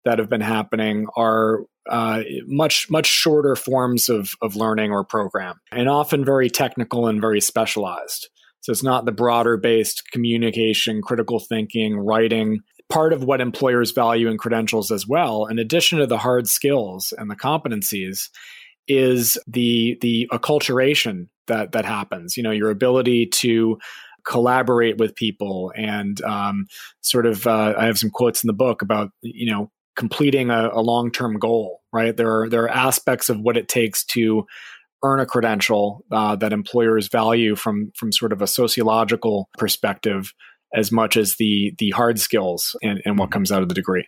that 0.06 0.18
have 0.18 0.30
been 0.30 0.40
happening 0.40 1.06
are 1.16 1.64
uh, 1.90 2.23
much 2.47 2.87
much 2.88 3.04
shorter 3.04 3.54
forms 3.54 4.08
of 4.08 4.32
of 4.40 4.56
learning 4.56 4.90
or 4.90 5.04
program 5.04 5.61
and 5.70 5.87
often 5.87 6.25
very 6.25 6.49
technical 6.49 7.06
and 7.06 7.20
very 7.20 7.42
specialized 7.42 8.30
so 8.69 8.73
it's 8.73 8.83
not 8.83 9.07
the 9.07 9.13
broader 9.13 9.57
based 9.57 10.11
communication, 10.13 11.01
critical 11.01 11.41
thinking, 11.41 11.97
writing. 11.97 12.61
Part 12.91 13.15
of 13.15 13.25
what 13.25 13.41
employers 13.41 13.93
value 13.93 14.29
in 14.29 14.37
credentials 14.37 14.91
as 14.91 15.07
well, 15.07 15.47
in 15.47 15.59
addition 15.59 16.01
to 16.01 16.07
the 16.07 16.19
hard 16.19 16.51
skills 16.51 17.15
and 17.17 17.31
the 17.31 17.35
competencies, 17.35 18.29
is 18.87 19.39
the 19.47 19.97
the 20.03 20.29
acculturation 20.31 21.29
that 21.47 21.73
that 21.73 21.87
happens. 21.87 22.37
You 22.37 22.43
know, 22.43 22.51
your 22.51 22.69
ability 22.69 23.29
to 23.37 23.79
collaborate 24.27 24.99
with 24.99 25.15
people 25.15 25.73
and 25.75 26.21
um, 26.21 26.67
sort 27.01 27.25
of. 27.25 27.47
Uh, 27.47 27.73
I 27.75 27.87
have 27.87 27.99
some 27.99 28.11
quotes 28.11 28.45
in 28.45 28.49
the 28.49 28.53
book 28.53 28.83
about 28.83 29.13
you 29.23 29.51
know 29.51 29.71
completing 29.97 30.51
a, 30.51 30.69
a 30.75 30.83
long 30.83 31.11
term 31.11 31.39
goal. 31.39 31.81
Right 31.91 32.15
there 32.15 32.43
are 32.43 32.51
there 32.51 32.65
are 32.65 32.69
aspects 32.69 33.31
of 33.31 33.41
what 33.41 33.57
it 33.57 33.67
takes 33.67 34.05
to 34.09 34.45
earn 35.05 35.21
a 35.21 35.26
credential 35.26 36.05
uh, 36.11 36.37
that 36.37 36.52
employers 36.52 37.09
value 37.09 37.55
from 37.55 37.90
from 37.97 38.12
sort 38.12 38.33
of 38.33 38.43
a 38.43 38.47
sociological 38.47 39.49
perspective 39.59 40.33
as 40.75 40.93
much 40.93 41.17
as 41.17 41.37
the 41.38 41.73
the 41.78 41.90
hard 41.90 42.19
skills 42.19 42.76
and, 42.83 43.00
and 43.05 43.19
what 43.19 43.26
mm-hmm. 43.26 43.35
comes 43.35 43.52
out 43.52 43.62
of 43.62 43.69
the 43.69 43.75
degree. 43.75 44.07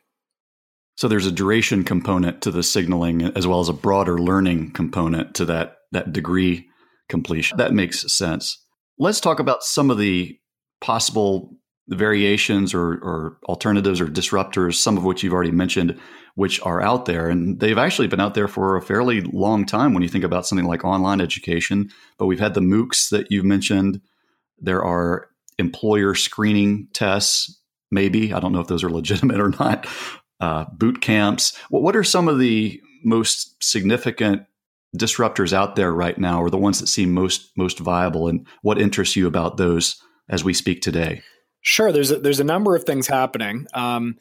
So 0.96 1.08
there's 1.08 1.26
a 1.26 1.32
duration 1.32 1.84
component 1.84 2.42
to 2.42 2.50
the 2.50 2.62
signaling 2.62 3.22
as 3.22 3.46
well 3.46 3.60
as 3.60 3.68
a 3.68 3.74
broader 3.74 4.18
learning 4.18 4.72
component 4.72 5.34
to 5.36 5.44
that 5.46 5.76
that 5.92 6.12
degree 6.12 6.68
completion. 7.08 7.56
That 7.58 7.72
makes 7.72 8.12
sense. 8.12 8.62
Let's 8.98 9.20
talk 9.20 9.40
about 9.40 9.62
some 9.62 9.90
of 9.90 9.98
the 9.98 10.36
possible 10.80 11.56
variations 11.90 12.72
or, 12.72 12.94
or 13.02 13.36
alternatives 13.44 14.00
or 14.00 14.06
disruptors, 14.06 14.74
some 14.74 14.96
of 14.96 15.04
which 15.04 15.22
you've 15.22 15.32
already 15.32 15.50
mentioned 15.50 15.98
which 16.34 16.60
are 16.62 16.80
out 16.80 17.06
there. 17.06 17.28
And 17.28 17.60
they've 17.60 17.78
actually 17.78 18.08
been 18.08 18.20
out 18.20 18.34
there 18.34 18.48
for 18.48 18.76
a 18.76 18.82
fairly 18.82 19.20
long 19.20 19.66
time 19.66 19.92
when 19.92 20.02
you 20.02 20.08
think 20.08 20.24
about 20.24 20.46
something 20.46 20.66
like 20.66 20.84
online 20.84 21.20
education. 21.20 21.90
But 22.18 22.26
we've 22.26 22.40
had 22.40 22.54
the 22.54 22.60
MOOCs 22.60 23.10
that 23.10 23.30
you've 23.30 23.44
mentioned. 23.44 24.00
There 24.58 24.84
are 24.84 25.28
employer 25.58 26.14
screening 26.14 26.88
tests, 26.92 27.60
maybe. 27.90 28.32
I 28.32 28.40
don't 28.40 28.52
know 28.52 28.60
if 28.60 28.68
those 28.68 28.84
are 28.84 28.90
legitimate 28.90 29.40
or 29.40 29.50
not. 29.50 29.86
Uh, 30.40 30.64
boot 30.72 31.02
camps. 31.02 31.56
What 31.68 31.96
are 31.96 32.04
some 32.04 32.28
of 32.28 32.38
the 32.38 32.80
most 33.04 33.62
significant 33.62 34.44
disruptors 34.96 35.52
out 35.52 35.76
there 35.76 35.92
right 35.92 36.18
now, 36.18 36.42
or 36.42 36.48
the 36.48 36.56
ones 36.56 36.80
that 36.80 36.86
seem 36.86 37.12
most 37.12 37.50
most 37.56 37.78
viable? 37.78 38.28
And 38.28 38.46
what 38.62 38.80
interests 38.80 39.16
you 39.16 39.26
about 39.26 39.58
those 39.58 40.02
as 40.30 40.42
we 40.42 40.54
speak 40.54 40.80
today? 40.80 41.22
Sure, 41.62 41.92
there's 41.92 42.10
a, 42.10 42.16
there's 42.16 42.40
a 42.40 42.44
number 42.44 42.74
of 42.74 42.84
things 42.84 43.06
happening. 43.06 43.66
Um, 43.74 44.16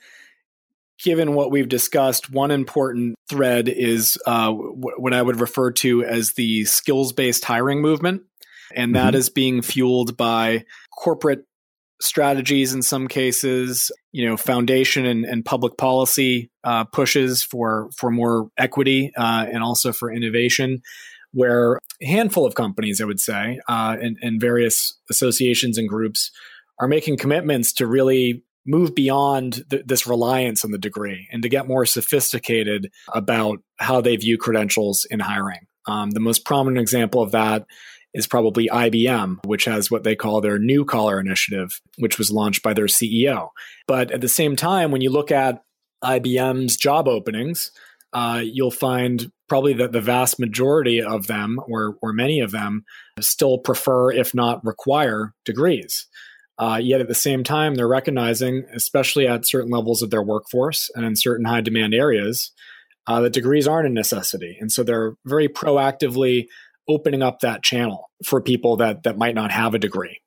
given 1.04 1.34
what 1.34 1.52
we've 1.52 1.70
discussed, 1.70 2.30
one 2.30 2.52
important 2.52 3.16
thread 3.30 3.70
is 3.70 4.18
uh, 4.26 4.48
w- 4.48 4.96
what 4.98 5.14
I 5.14 5.22
would 5.22 5.40
refer 5.40 5.72
to 5.72 6.04
as 6.04 6.34
the 6.34 6.66
skills 6.66 7.14
based 7.14 7.46
hiring 7.46 7.82
movement. 7.82 8.24
And 8.76 8.96
that 8.96 9.14
mm-hmm. 9.14 9.20
is 9.20 9.30
being 9.30 9.62
fueled 9.62 10.16
by 10.16 10.66
corporate 10.96 11.46
strategies 12.02 12.74
in 12.74 12.82
some 12.82 13.08
cases, 13.08 13.92
you 14.12 14.28
know, 14.28 14.38
foundation 14.38 15.06
and, 15.06 15.26
and 15.26 15.44
public 15.44 15.78
policy 15.78 16.52
uh, 16.64 16.84
pushes 16.84 17.44
for, 17.44 17.90
for 17.98 18.12
more 18.12 18.50
equity 18.58 19.12
uh, 19.18 19.46
and 19.52 19.64
also 19.64 19.92
for 19.92 20.12
innovation. 20.12 20.82
Where 21.32 21.80
a 22.02 22.06
handful 22.06 22.46
of 22.46 22.56
companies, 22.56 23.00
I 23.02 23.06
would 23.06 23.20
say, 23.20 23.60
uh, 23.68 23.96
and, 24.02 24.18
and 24.22 24.42
various 24.42 24.98
associations 25.12 25.78
and 25.78 25.88
groups 25.88 26.32
are 26.80 26.88
making 26.88 27.18
commitments 27.18 27.74
to 27.74 27.88
really 27.88 28.44
move 28.66 28.94
beyond 28.94 29.64
th- 29.70 29.86
this 29.86 30.06
reliance 30.06 30.64
on 30.64 30.72
the 30.72 30.78
degree 30.78 31.28
and 31.32 31.42
to 31.44 31.50
get 31.50 31.68
more 31.68 31.86
sophisticated 31.86 32.92
about 33.14 33.60
how 33.78 34.02
they 34.02 34.16
view 34.16 34.38
credentials 34.38 35.06
in 35.10 35.20
hiring. 35.20 35.68
Um, 35.88 36.12
the 36.12 36.20
most 36.20 36.46
prominent 36.46 36.82
example 36.82 37.22
of 37.22 37.32
that 37.32 37.66
is 38.14 38.28
probably 38.28 38.68
IBM, 38.68 39.46
which 39.46 39.66
has 39.66 39.92
what 39.92 40.04
they 40.04 40.16
call 40.16 40.42
their 40.42 40.60
new 40.60 40.84
collar 40.84 41.20
initiative, 41.20 41.80
which 41.98 42.18
was 42.18 42.32
launched 42.32 42.64
by 42.64 42.74
their 42.74 42.86
CEO. 42.86 43.50
But 43.88 44.12
at 44.12 44.22
the 44.22 44.30
same 44.30 44.56
time, 44.56 44.92
when 44.92 45.02
you 45.02 45.12
look 45.12 45.32
at 45.32 45.64
IBM's 46.04 46.76
job 46.76 47.08
openings, 47.08 47.72
uh, 48.14 48.42
you'll 48.44 48.72
find 48.72 49.32
probably 49.48 49.74
that 49.74 49.92
the 49.92 50.02
vast 50.02 50.40
majority 50.40 51.02
of 51.02 51.28
them, 51.28 51.60
or, 51.68 51.98
or 52.02 52.14
many 52.14 52.40
of 52.40 52.52
them, 52.52 52.84
still 53.20 53.60
prefer, 53.60 54.12
if 54.12 54.34
not 54.34 54.64
require, 54.66 55.34
degrees. 55.46 56.08
Uh, 56.60 56.78
yet 56.82 57.02
at 57.02 57.08
the 57.08 57.16
same 57.16 57.44
time, 57.44 57.76
they're 57.76 57.88
recognizing, 57.88 58.66
especially 58.76 59.26
at 59.28 59.48
certain 59.48 59.72
levels 59.72 60.02
of 60.02 60.10
their 60.10 60.22
workforce 60.22 60.90
and 60.94 61.06
in 61.06 61.16
certain 61.16 61.46
high 61.46 61.62
demand 61.62 61.94
areas, 61.94 62.52
uh, 63.08 63.22
that 63.22 63.34
degrees 63.34 63.68
aren't 63.68 63.88
a 63.88 63.90
necessity. 63.90 64.58
And 64.60 64.70
so 64.72 64.84
they're 64.84 65.14
very 65.26 65.48
proactively 65.48 66.48
opening 66.88 67.24
up 67.24 67.40
that 67.40 67.64
channel 67.64 68.12
for 68.26 68.42
people 68.42 68.76
that, 68.78 69.04
that 69.04 69.18
might 69.18 69.36
not 69.36 69.52
have 69.52 69.74
a 69.74 69.80
degree. 69.80 70.20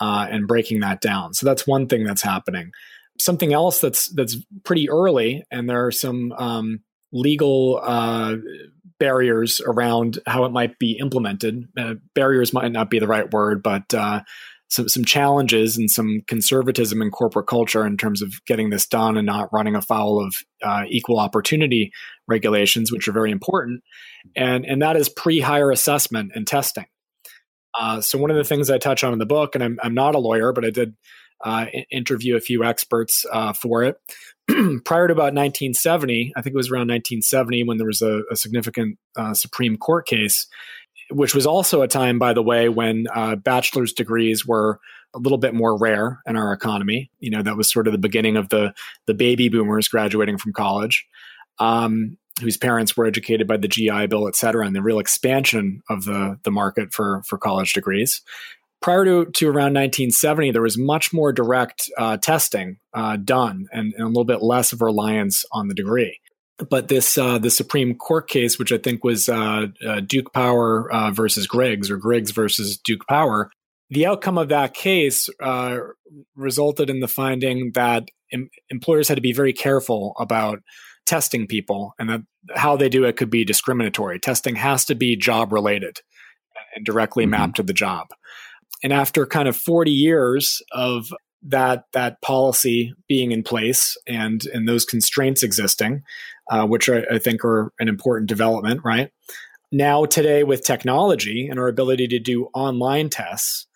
uh, 0.00 0.26
and 0.30 0.46
breaking 0.48 0.80
that 0.80 1.00
down. 1.00 1.34
So 1.34 1.46
that's 1.46 1.66
one 1.66 1.86
thing 1.86 2.04
that's 2.04 2.22
happening. 2.22 2.72
Something 3.18 3.52
else 3.52 3.80
that's 3.80 4.08
that's 4.08 4.36
pretty 4.64 4.90
early, 4.90 5.44
and 5.50 5.68
there 5.70 5.86
are 5.86 5.92
some 5.92 6.32
um, 6.32 6.80
legal 7.12 7.80
uh, 7.82 8.36
barriers 8.98 9.60
around 9.64 10.18
how 10.26 10.44
it 10.44 10.52
might 10.52 10.78
be 10.78 10.98
implemented. 10.98 11.68
Uh, 11.78 11.94
barriers 12.14 12.52
might 12.52 12.72
not 12.72 12.90
be 12.90 12.98
the 12.98 13.06
right 13.06 13.32
word, 13.32 13.62
but 13.62 13.94
uh, 13.94 14.22
some 14.68 14.88
some 14.88 15.04
challenges 15.04 15.76
and 15.76 15.90
some 15.90 16.22
conservatism 16.26 17.02
in 17.02 17.10
corporate 17.10 17.46
culture 17.46 17.86
in 17.86 17.96
terms 17.96 18.22
of 18.22 18.32
getting 18.46 18.70
this 18.70 18.86
done 18.86 19.16
and 19.16 19.26
not 19.26 19.52
running 19.52 19.76
afoul 19.76 20.24
of 20.24 20.34
uh, 20.62 20.84
equal 20.88 21.18
opportunity 21.18 21.92
regulations, 22.26 22.90
which 22.90 23.06
are 23.06 23.12
very 23.12 23.30
important. 23.30 23.82
And 24.36 24.64
and 24.64 24.82
that 24.82 24.96
is 24.96 25.08
pre 25.08 25.40
hire 25.40 25.70
assessment 25.70 26.32
and 26.34 26.46
testing. 26.46 26.86
Uh, 27.78 28.00
so 28.00 28.18
one 28.18 28.30
of 28.30 28.36
the 28.36 28.44
things 28.44 28.70
I 28.70 28.78
touch 28.78 29.02
on 29.04 29.12
in 29.12 29.18
the 29.18 29.26
book, 29.26 29.54
and 29.54 29.62
I'm 29.62 29.78
I'm 29.82 29.94
not 29.94 30.14
a 30.14 30.20
lawyer, 30.20 30.52
but 30.52 30.64
I 30.64 30.70
did 30.70 30.94
uh, 31.44 31.66
interview 31.90 32.36
a 32.36 32.40
few 32.40 32.64
experts 32.64 33.24
uh, 33.32 33.52
for 33.52 33.82
it. 33.82 33.96
Prior 34.84 35.08
to 35.08 35.12
about 35.12 35.34
1970, 35.34 36.32
I 36.36 36.42
think 36.42 36.54
it 36.54 36.56
was 36.56 36.70
around 36.70 36.88
1970 36.88 37.64
when 37.64 37.76
there 37.76 37.86
was 37.86 38.02
a, 38.02 38.22
a 38.30 38.36
significant 38.36 38.98
uh, 39.16 39.34
Supreme 39.34 39.76
Court 39.76 40.06
case 40.06 40.46
which 41.10 41.34
was 41.34 41.46
also 41.46 41.82
a 41.82 41.88
time, 41.88 42.18
by 42.18 42.32
the 42.32 42.42
way, 42.42 42.68
when 42.68 43.06
uh, 43.14 43.36
bachelor's 43.36 43.92
degrees 43.92 44.46
were 44.46 44.80
a 45.14 45.18
little 45.18 45.38
bit 45.38 45.54
more 45.54 45.78
rare 45.78 46.20
in 46.26 46.36
our 46.36 46.52
economy. 46.52 47.10
You 47.20 47.30
know, 47.30 47.42
that 47.42 47.56
was 47.56 47.70
sort 47.70 47.86
of 47.86 47.92
the 47.92 47.98
beginning 47.98 48.36
of 48.36 48.48
the 48.48 48.74
the 49.06 49.14
baby 49.14 49.48
boomers 49.48 49.88
graduating 49.88 50.38
from 50.38 50.52
college, 50.52 51.06
um, 51.58 52.16
whose 52.40 52.56
parents 52.56 52.96
were 52.96 53.06
educated 53.06 53.46
by 53.46 53.56
the 53.56 53.68
GI 53.68 54.08
Bill, 54.08 54.28
et 54.28 54.36
cetera, 54.36 54.66
and 54.66 54.74
the 54.74 54.82
real 54.82 54.98
expansion 54.98 55.82
of 55.88 56.04
the 56.04 56.38
the 56.42 56.50
market 56.50 56.92
for 56.92 57.22
for 57.26 57.38
college 57.38 57.72
degrees. 57.72 58.22
Prior 58.80 59.04
to, 59.06 59.24
to 59.24 59.46
around 59.46 59.72
1970, 59.72 60.50
there 60.50 60.60
was 60.60 60.76
much 60.76 61.10
more 61.10 61.32
direct 61.32 61.90
uh, 61.96 62.18
testing 62.18 62.76
uh, 62.92 63.16
done 63.16 63.66
and, 63.72 63.94
and 63.94 64.02
a 64.02 64.08
little 64.08 64.26
bit 64.26 64.42
less 64.42 64.74
of 64.74 64.82
reliance 64.82 65.46
on 65.52 65.68
the 65.68 65.74
degree 65.74 66.20
but 66.58 66.88
this 66.88 67.18
uh, 67.18 67.38
the 67.38 67.50
Supreme 67.50 67.94
Court 67.94 68.28
case, 68.28 68.58
which 68.58 68.72
I 68.72 68.78
think 68.78 69.02
was 69.02 69.28
uh, 69.28 69.66
uh, 69.86 70.00
Duke 70.00 70.32
Power 70.32 70.90
uh, 70.92 71.10
versus 71.10 71.46
Griggs 71.46 71.90
or 71.90 71.96
Griggs 71.96 72.30
versus 72.30 72.78
Duke 72.78 73.06
Power, 73.08 73.50
the 73.90 74.06
outcome 74.06 74.38
of 74.38 74.48
that 74.48 74.74
case 74.74 75.28
uh, 75.42 75.78
resulted 76.36 76.90
in 76.90 77.00
the 77.00 77.08
finding 77.08 77.72
that 77.74 78.04
em- 78.32 78.50
employers 78.70 79.08
had 79.08 79.16
to 79.16 79.22
be 79.22 79.32
very 79.32 79.52
careful 79.52 80.14
about 80.18 80.60
testing 81.06 81.46
people, 81.46 81.92
and 81.98 82.08
that 82.08 82.20
how 82.54 82.76
they 82.76 82.88
do 82.88 83.04
it 83.04 83.16
could 83.16 83.30
be 83.30 83.44
discriminatory. 83.44 84.18
Testing 84.18 84.54
has 84.56 84.84
to 84.86 84.94
be 84.94 85.16
job 85.16 85.52
related 85.52 86.00
and 86.74 86.84
directly 86.84 87.24
mm-hmm. 87.24 87.32
mapped 87.32 87.56
to 87.56 87.62
the 87.62 87.72
job. 87.72 88.06
And 88.82 88.92
after 88.92 89.26
kind 89.26 89.48
of 89.48 89.56
40 89.56 89.90
years 89.90 90.62
of 90.72 91.08
that 91.46 91.84
that 91.92 92.22
policy 92.22 92.94
being 93.06 93.32
in 93.32 93.42
place 93.42 93.96
and 94.06 94.46
and 94.52 94.66
those 94.66 94.84
constraints 94.84 95.42
existing, 95.42 96.02
uh, 96.50 96.66
which 96.66 96.88
I, 96.88 97.02
I 97.10 97.18
think 97.18 97.44
are 97.44 97.72
an 97.78 97.88
important 97.88 98.28
development, 98.28 98.80
right? 98.84 99.10
Now, 99.72 100.04
today, 100.04 100.44
with 100.44 100.64
technology 100.64 101.48
and 101.48 101.58
our 101.58 101.68
ability 101.68 102.08
to 102.08 102.18
do 102.18 102.48
online 102.54 103.08
tests, 103.10 103.66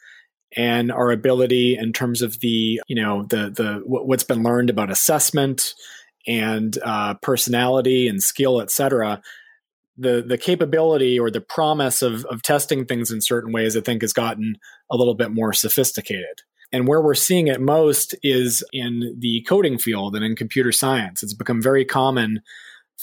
and 0.56 0.90
our 0.90 1.10
ability 1.10 1.76
in 1.76 1.92
terms 1.92 2.22
of 2.22 2.40
the 2.40 2.80
you 2.88 2.96
know 3.00 3.25
the 3.25 3.50
the 3.50 3.82
what's 3.84 4.25
been 4.25 4.42
learned 4.42 4.70
about 4.70 4.90
assessment 4.90 5.75
and 6.26 6.78
uh, 6.84 7.14
personality 7.14 8.08
and 8.08 8.22
skill 8.22 8.60
et 8.60 8.70
cetera 8.70 9.20
the 9.96 10.25
the 10.26 10.38
capability 10.38 11.18
or 11.18 11.30
the 11.30 11.40
promise 11.40 12.02
of 12.02 12.25
of 12.26 12.42
testing 12.42 12.87
things 12.87 13.10
in 13.10 13.20
certain 13.20 13.52
ways 13.52 13.76
i 13.76 13.80
think 13.80 14.02
has 14.02 14.12
gotten 14.12 14.56
a 14.90 14.96
little 14.96 15.14
bit 15.14 15.30
more 15.30 15.52
sophisticated 15.52 16.40
and 16.72 16.87
where 16.87 17.00
we're 17.00 17.14
seeing 17.14 17.46
it 17.48 17.60
most 17.60 18.14
is 18.22 18.62
in 18.72 19.16
the 19.18 19.44
coding 19.48 19.78
field 19.78 20.14
and 20.14 20.25
in 20.25 20.37
computer 20.37 20.72
science. 20.72 21.22
It's 21.22 21.34
become 21.34 21.62
very 21.62 21.84
common 21.84 22.40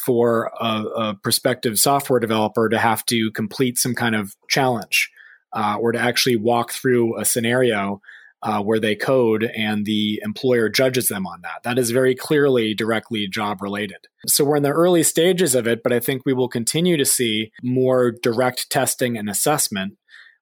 for 0.06 0.52
a, 0.60 0.84
a 0.84 1.16
prospective 1.16 1.80
software 1.80 2.20
developer 2.20 2.70
to 2.70 2.78
have 2.78 3.06
to 3.06 3.32
complete 3.32 3.78
some 3.78 3.96
kind 3.96 4.16
of 4.16 4.36
challenge 4.50 5.10
uh, 5.54 5.78
or 5.80 5.92
to 5.92 6.00
actually 6.00 6.36
walk 6.36 6.72
through 6.72 7.20
a 7.20 7.26
scenario 7.26 8.02
uh, 8.44 8.62
where 8.62 8.80
they 8.80 8.96
code 8.96 9.44
and 9.56 9.86
the 9.86 10.22
employer 10.24 10.70
judges 10.70 11.08
them 11.08 11.26
on 11.26 11.42
that. 11.42 11.64
That 11.64 11.80
is 11.80 11.90
very 11.90 12.14
clearly 12.14 12.76
directly 12.76 13.28
job 13.28 13.62
related. 13.62 13.98
So 14.28 14.44
we're 14.46 14.58
in 14.58 14.64
the 14.64 14.70
early 14.70 15.02
stages 15.02 15.56
of 15.56 15.66
it, 15.66 15.82
but 15.82 15.92
I 15.92 16.00
think 16.00 16.24
we 16.26 16.34
will 16.34 16.50
continue 16.50 16.98
to 16.98 17.06
see 17.06 17.52
more 17.64 18.12
direct 18.12 18.70
testing 18.70 19.18
and 19.18 19.30
assessment 19.30 19.98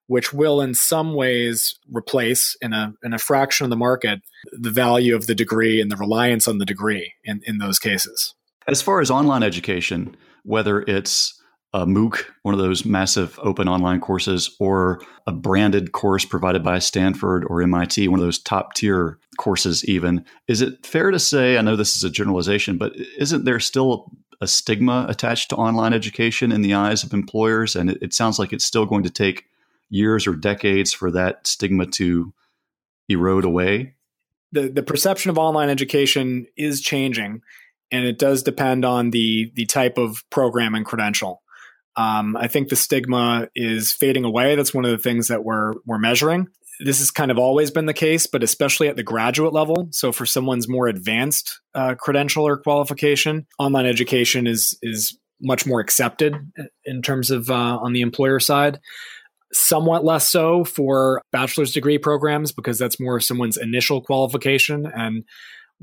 which 0.06 0.32
will 0.32 0.60
in 0.60 0.74
some 0.74 1.14
ways 1.14 1.78
replace 1.90 2.56
in 2.60 2.72
a 2.72 2.94
in 3.02 3.14
a 3.14 3.18
fraction 3.18 3.64
of 3.64 3.70
the 3.70 3.76
market 3.76 4.20
the 4.52 4.70
value 4.70 5.14
of 5.14 5.26
the 5.26 5.34
degree 5.34 5.80
and 5.80 5.90
the 5.90 5.96
reliance 5.96 6.46
on 6.46 6.58
the 6.58 6.66
degree 6.66 7.14
in, 7.24 7.40
in 7.46 7.58
those 7.58 7.78
cases. 7.78 8.34
As 8.66 8.82
far 8.82 9.00
as 9.00 9.10
online 9.10 9.42
education, 9.42 10.16
whether 10.42 10.82
it's 10.82 11.40
a 11.74 11.84
MOOC, 11.84 12.24
one 12.42 12.54
of 12.54 12.60
those 12.60 12.84
massive 12.84 13.38
open 13.42 13.68
online 13.68 14.00
courses, 14.00 14.54
or 14.60 15.00
a 15.26 15.32
branded 15.32 15.90
course 15.90 16.24
provided 16.24 16.62
by 16.62 16.78
Stanford 16.78 17.44
or 17.48 17.60
MIT, 17.62 18.06
one 18.06 18.20
of 18.20 18.24
those 18.24 18.38
top 18.38 18.74
tier 18.74 19.18
courses, 19.38 19.84
even, 19.86 20.24
is 20.46 20.62
it 20.62 20.86
fair 20.86 21.10
to 21.10 21.18
say? 21.18 21.58
I 21.58 21.62
know 21.62 21.74
this 21.74 21.96
is 21.96 22.04
a 22.04 22.10
generalization, 22.10 22.78
but 22.78 22.92
isn't 23.18 23.44
there 23.44 23.58
still 23.58 24.12
a 24.40 24.46
stigma 24.46 25.06
attached 25.08 25.50
to 25.50 25.56
online 25.56 25.92
education 25.92 26.52
in 26.52 26.62
the 26.62 26.74
eyes 26.74 27.02
of 27.02 27.12
employers? 27.12 27.74
And 27.74 27.90
it, 27.90 27.98
it 28.00 28.14
sounds 28.14 28.38
like 28.38 28.52
it's 28.52 28.64
still 28.64 28.86
going 28.86 29.02
to 29.02 29.10
take 29.10 29.44
years 29.90 30.26
or 30.26 30.34
decades 30.34 30.92
for 30.92 31.10
that 31.12 31.46
stigma 31.46 31.86
to 31.86 32.32
erode 33.08 33.44
away? 33.44 33.94
The 34.52 34.68
the 34.68 34.82
perception 34.82 35.30
of 35.30 35.38
online 35.38 35.68
education 35.68 36.46
is 36.56 36.80
changing, 36.80 37.42
and 37.90 38.04
it 38.04 38.18
does 38.18 38.42
depend 38.42 38.84
on 38.84 39.10
the 39.10 39.52
the 39.54 39.66
type 39.66 39.98
of 39.98 40.22
program 40.30 40.74
and 40.74 40.84
credential. 40.84 41.42
Um, 41.96 42.36
I 42.36 42.48
think 42.48 42.68
the 42.68 42.76
stigma 42.76 43.48
is 43.54 43.92
fading 43.92 44.24
away. 44.24 44.56
That's 44.56 44.74
one 44.74 44.84
of 44.84 44.90
the 44.90 44.98
things 44.98 45.28
that 45.28 45.44
we're 45.44 45.74
we're 45.86 45.98
measuring. 45.98 46.48
This 46.80 46.98
has 46.98 47.12
kind 47.12 47.30
of 47.30 47.38
always 47.38 47.70
been 47.70 47.86
the 47.86 47.94
case, 47.94 48.26
but 48.26 48.42
especially 48.42 48.88
at 48.88 48.96
the 48.96 49.04
graduate 49.04 49.52
level. 49.52 49.88
So 49.92 50.10
for 50.10 50.26
someone's 50.26 50.68
more 50.68 50.88
advanced 50.88 51.60
uh, 51.74 51.94
credential 51.94 52.44
or 52.46 52.56
qualification, 52.56 53.46
online 53.58 53.86
education 53.86 54.46
is 54.46 54.76
is 54.82 55.18
much 55.40 55.66
more 55.66 55.80
accepted 55.80 56.34
in 56.84 57.02
terms 57.02 57.30
of 57.30 57.50
uh, 57.50 57.78
on 57.78 57.92
the 57.92 58.00
employer 58.00 58.40
side 58.40 58.78
somewhat 59.54 60.04
less 60.04 60.28
so 60.28 60.64
for 60.64 61.22
bachelor's 61.32 61.72
degree 61.72 61.98
programs 61.98 62.52
because 62.52 62.78
that's 62.78 63.00
more 63.00 63.20
someone's 63.20 63.56
initial 63.56 64.00
qualification 64.00 64.86
and 64.86 65.24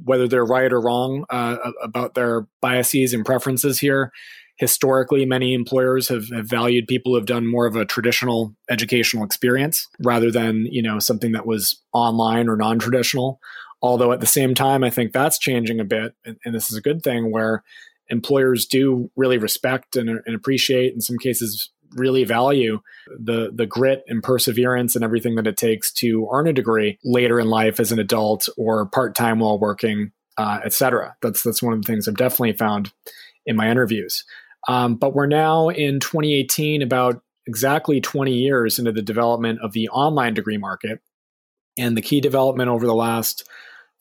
whether 0.03 0.27
they're 0.27 0.45
right 0.45 0.71
or 0.71 0.81
wrong 0.81 1.25
uh, 1.29 1.57
about 1.81 2.13
their 2.13 2.47
biases 2.61 3.13
and 3.13 3.25
preferences 3.25 3.79
here. 3.79 4.11
Historically 4.57 5.25
many 5.25 5.53
employers 5.53 6.07
have, 6.09 6.29
have, 6.29 6.47
valued 6.47 6.87
people 6.87 7.11
who 7.11 7.15
have 7.15 7.25
done 7.25 7.49
more 7.49 7.65
of 7.65 7.75
a 7.75 7.85
traditional 7.85 8.55
educational 8.69 9.23
experience 9.23 9.87
rather 10.03 10.29
than 10.29 10.67
you 10.69 10.83
know 10.83 10.99
something 10.99 11.31
that 11.31 11.47
was 11.47 11.81
online 11.93 12.47
or 12.47 12.55
non-traditional. 12.55 13.39
Although 13.81 14.11
at 14.11 14.19
the 14.19 14.27
same 14.27 14.53
time 14.53 14.83
i 14.83 14.91
think 14.91 15.11
that's 15.11 15.39
changing 15.39 15.79
a 15.79 15.83
bit 15.83 16.13
and, 16.23 16.37
and 16.45 16.53
this 16.53 16.69
is 16.69 16.77
a 16.77 16.81
good 16.81 17.01
thing 17.01 17.31
where 17.31 17.63
employers 18.09 18.67
do 18.67 19.09
really 19.15 19.39
respect 19.39 19.95
and, 19.95 20.09
and 20.09 20.35
appreciate 20.35 20.93
in 20.93 21.01
some 21.01 21.17
cases 21.17 21.71
really 21.95 22.23
value 22.23 22.79
the 23.07 23.51
the 23.53 23.65
grit 23.65 24.03
and 24.07 24.23
perseverance 24.23 24.95
and 24.95 25.03
everything 25.03 25.35
that 25.35 25.47
it 25.47 25.57
takes 25.57 25.91
to 25.91 26.27
earn 26.31 26.47
a 26.47 26.53
degree 26.53 26.97
later 27.03 27.39
in 27.39 27.47
life 27.47 27.79
as 27.79 27.91
an 27.91 27.99
adult 27.99 28.47
or 28.57 28.85
part 28.85 29.15
time 29.15 29.39
while 29.39 29.59
working, 29.59 30.11
uh, 30.37 30.59
etc. 30.63 31.15
That's 31.21 31.43
that's 31.43 31.63
one 31.63 31.73
of 31.73 31.81
the 31.81 31.87
things 31.87 32.07
I've 32.07 32.15
definitely 32.15 32.53
found 32.53 32.91
in 33.45 33.55
my 33.55 33.69
interviews. 33.69 34.23
Um, 34.67 34.95
but 34.95 35.15
we're 35.15 35.27
now 35.27 35.69
in 35.69 35.99
2018, 35.99 36.81
about 36.81 37.21
exactly 37.47 37.99
20 37.99 38.31
years 38.31 38.77
into 38.77 38.91
the 38.91 39.01
development 39.01 39.59
of 39.63 39.73
the 39.73 39.89
online 39.89 40.33
degree 40.33 40.57
market, 40.57 40.99
and 41.77 41.97
the 41.97 42.01
key 42.01 42.21
development 42.21 42.69
over 42.69 42.85
the 42.85 42.93
last 42.93 43.47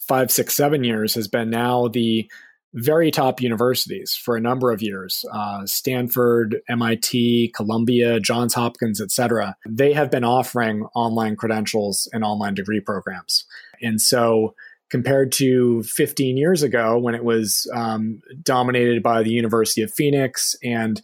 five, 0.01 0.31
six, 0.31 0.55
seven 0.55 0.85
years 0.85 1.15
has 1.15 1.29
been 1.29 1.51
now 1.51 1.89
the 1.89 2.31
very 2.75 3.11
top 3.11 3.41
universities 3.41 4.15
for 4.15 4.37
a 4.37 4.41
number 4.41 4.71
of 4.71 4.83
years 4.83 5.25
uh, 5.33 5.67
stanford 5.67 6.61
mit 6.69 7.53
columbia 7.55 8.21
johns 8.21 8.55
hopkins 8.55 9.01
etc 9.01 9.57
they 9.69 9.93
have 9.93 10.11
been 10.11 10.25
offering 10.25 10.87
online 10.95 11.37
credentials 11.37 12.09
and 12.13 12.25
online 12.25 12.55
degree 12.55 12.81
programs. 12.81 13.45
And 13.83 14.01
so 14.01 14.55
compared 14.91 15.33
to 15.33 15.83
15 15.85 16.37
years 16.37 16.63
ago 16.63 16.99
when 16.99 17.15
it 17.15 17.25
was 17.25 17.71
um, 17.75 18.21
dominated 18.43 19.03
by 19.03 19.23
the 19.23 19.31
university 19.31 19.83
of 19.83 19.93
phoenix 19.93 20.57
and 20.63 21.01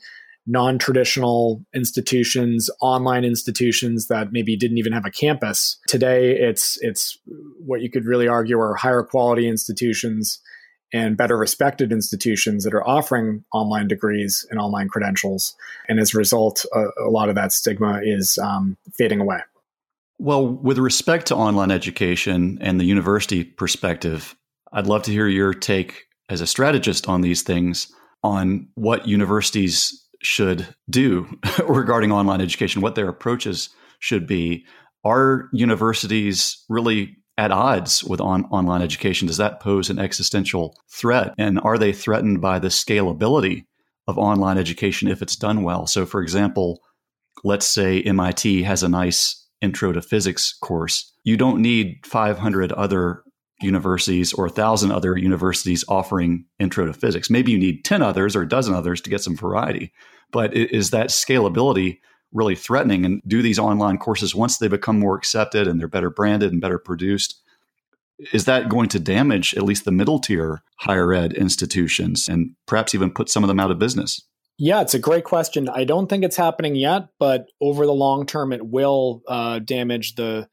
non-traditional 0.49 1.65
institutions 1.75 2.71
online 2.81 3.25
institutions 3.25 4.07
that 4.07 4.29
maybe 4.31 4.57
didn't 4.57 4.79
even 4.79 4.93
have 4.93 5.05
a 5.05 5.11
campus 5.11 5.77
today 5.89 6.37
it's 6.39 6.79
it's 6.83 7.19
what 7.59 7.81
you 7.81 7.91
could 7.91 8.05
really 8.05 8.29
argue 8.29 8.57
are 8.57 8.77
higher 8.77 9.03
quality 9.03 9.49
institutions 9.49 10.41
and 10.93 11.17
better 11.17 11.37
respected 11.37 11.93
institutions 11.93 12.65
that 12.65 12.75
are 12.75 12.87
offering 12.87 13.45
online 13.53 13.89
degrees 13.89 14.47
and 14.51 14.61
online 14.61 14.89
credentials. 14.89 15.55
And 15.89 15.99
as 15.99 16.15
a 16.15 16.19
result, 16.19 16.65
a, 16.73 16.87
a 17.07 17.11
lot 17.11 17.29
of 17.29 17.35
that 17.35 17.53
stigma 17.53 18.01
is 18.03 18.39
um, 18.39 18.77
fading 18.95 19.21
away. 19.21 19.41
Well, 20.19 20.47
with 20.47 20.79
respect 20.79 21.27
to 21.27 21.37
online 21.37 21.71
education 21.71 22.59
and 22.61 22.81
the 22.81 22.85
university 22.85 23.45
perspective, 23.45 24.35
I'd 24.73 24.87
love 24.87 25.03
to 25.03 25.13
hear 25.13 25.29
your 25.29 25.53
take 25.53 26.07
as 26.29 26.41
a 26.41 26.47
strategist 26.47 27.09
on 27.09 27.21
these 27.21 27.43
things 27.43 27.93
on 28.23 28.69
what 28.75 29.07
universities 29.07 30.03
should 30.23 30.67
do 30.89 31.29
regarding 31.69 32.13
online 32.13 32.41
education, 32.41 32.83
what 32.83 32.95
their 32.95 33.09
approaches 33.09 33.69
should 33.99 34.27
be. 34.27 34.65
Are 35.05 35.49
universities 35.53 36.65
really 36.69 37.17
at 37.39 37.51
odds 37.51 38.03
with 38.05 38.21
on, 38.21 38.45
online 38.47 38.83
education? 38.83 39.27
Does 39.27 39.37
that 39.37 39.61
pose 39.61 39.91
an 39.91 39.99
existential 39.99 40.77
threat? 40.91 41.35
And 41.39 41.61
are 41.61 41.79
they 41.79 41.93
threatened 41.93 42.41
by 42.41 42.59
the 42.59 42.69
scalability 42.69 43.65
of 44.07 44.19
online 44.19 44.59
education 44.59 45.09
if 45.09 45.23
it's 45.23 45.37
done 45.37 45.63
well? 45.63 45.87
So, 45.87 46.07
for 46.07 46.23
example, 46.23 46.81
let's 47.45 47.67
say 47.67 48.03
MIT 48.03 48.63
has 48.63 48.83
a 48.83 48.89
nice 48.89 49.47
intro 49.61 49.93
to 49.93 50.03
physics 50.03 50.57
course. 50.61 51.13
You 51.25 51.37
don't 51.37 51.61
need 51.61 51.99
500 52.05 52.73
other 52.73 53.23
universities 53.61 54.33
or 54.33 54.47
a 54.47 54.51
thousand 54.51 54.93
other 54.93 55.17
universities 55.17 55.85
offering 55.89 56.45
intro 56.59 56.87
to 56.87 56.93
physics. 56.93 57.31
Maybe 57.31 57.53
you 57.53 57.59
need 57.59 57.85
10 57.85 58.03
others 58.03 58.37
or 58.37 58.43
a 58.43 58.49
dozen 58.49 58.75
others 58.75 59.01
to 59.03 59.11
get 59.11 59.23
some 59.23 59.37
variety. 59.37 59.93
But 60.31 60.55
is 60.55 60.91
that 60.91 61.09
scalability 61.09 62.01
really 62.33 62.57
threatening? 62.57 63.05
And 63.05 63.23
do 63.27 63.43
these 63.43 63.59
online 63.59 63.99
courses, 63.99 64.35
once 64.35 64.59
they 64.59 64.69
become 64.69 64.99
more 64.99 65.17
accepted 65.17 65.67
and 65.67 65.81
they're 65.81 65.89
better 65.89 66.11
branded 66.11 66.53
and 66.53 66.61
better 66.61 66.79
produced, 66.79 67.43
is 68.33 68.47
that 68.47 68.69
going 68.69 68.89
to 68.89 68.99
damage 68.99 69.55
at 69.55 69.63
least 69.63 69.85
the 69.85 69.93
middle 69.93 70.19
tier 70.19 70.63
higher 70.79 71.13
ed 71.13 71.33
institutions 71.35 72.29
and 72.29 72.55
perhaps 72.67 72.95
even 72.95 73.11
put 73.11 73.29
some 73.29 73.45
of 73.45 73.49
them 73.49 73.61
out 73.61 73.71
of 73.71 73.79
business? 73.79 74.23
Yeah, 74.59 74.81
it's 74.81 74.95
a 74.95 74.99
great 74.99 75.25
question. 75.25 75.69
I 75.69 75.85
don't 75.85 76.09
think 76.09 76.25
it's 76.25 76.37
happening 76.37 76.77
yet, 76.77 77.09
but 77.19 77.47
over 77.61 77.85
the 77.85 77.93
long 77.93 78.25
term, 78.25 78.53
it 78.53 78.67
will 78.67 79.23
uh, 79.29 79.59
damage 79.59 80.15
the 80.15 80.49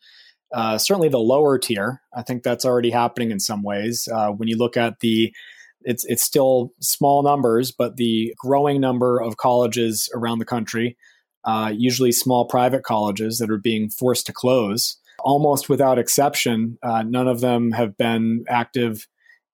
uh, 0.53 0.77
certainly 0.77 1.09
the 1.09 1.19
lower 1.19 1.57
tier. 1.57 2.01
I 2.15 2.21
think 2.21 2.43
that's 2.43 2.65
already 2.65 2.91
happening 2.91 3.31
in 3.31 3.39
some 3.39 3.63
ways. 3.63 4.07
Uh, 4.13 4.29
when 4.29 4.47
you 4.47 4.57
look 4.57 4.77
at 4.77 4.99
the 4.99 5.33
it's 5.81 6.05
it's 6.05 6.23
still 6.23 6.73
small 6.81 7.23
numbers, 7.23 7.71
but 7.71 7.95
the 7.95 8.33
growing 8.37 8.81
number 8.81 9.21
of 9.21 9.37
colleges 9.37 10.09
around 10.13 10.39
the 10.39 10.45
country, 10.45 10.97
uh, 11.45 11.71
usually 11.75 12.11
small 12.11 12.45
private 12.45 12.83
colleges 12.83 13.37
that 13.37 13.51
are 13.51 13.57
being 13.57 13.89
forced 13.89 14.25
to 14.27 14.33
close, 14.33 14.97
almost 15.19 15.69
without 15.69 15.99
exception, 15.99 16.77
uh, 16.83 17.03
none 17.03 17.27
of 17.27 17.41
them 17.41 17.71
have 17.71 17.97
been 17.97 18.43
active 18.49 19.07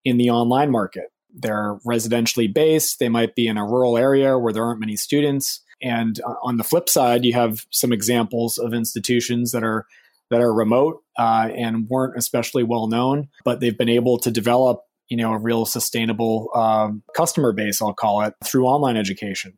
in 0.06 0.18
the 0.18 0.30
online 0.30 0.72
market. 0.72 1.06
They're 1.34 1.78
residentially 1.88 2.52
based. 2.52 3.00
They 3.00 3.10
might 3.10 3.36
be 3.36 3.48
in 3.48 3.58
a 3.58 3.66
rural 3.66 3.98
area 3.98 4.38
where 4.38 4.54
there 4.54 4.64
aren't 4.64 4.80
many 4.80 4.96
students. 4.96 5.62
And 5.82 6.20
uh, 6.26 6.36
on 6.44 6.58
the 6.58 6.64
flip 6.64 6.90
side, 6.90 7.24
you 7.24 7.34
have 7.34 7.66
some 7.70 7.94
examples 7.94 8.58
of 8.58 8.74
institutions 8.74 9.52
that 9.52 9.64
are 9.64 9.86
that 10.32 10.42
are 10.42 10.54
remote 10.54 11.02
uh, 11.18 11.50
and 11.56 11.88
weren't 11.90 12.16
especially 12.16 12.64
well 12.64 12.88
known, 12.88 13.30
but 13.44 13.60
they've 13.60 13.78
been 13.78 13.90
able 13.90 14.20
to 14.20 14.30
develop 14.30 14.82
you 15.10 15.18
know 15.18 15.34
a 15.34 15.38
real 15.38 15.66
sustainable 15.66 16.50
um, 16.56 17.04
customer 17.16 17.52
base 17.52 17.82
i'll 17.82 17.94
call 17.94 18.22
it 18.22 18.34
through 18.44 18.66
online 18.66 18.96
education 18.96 19.58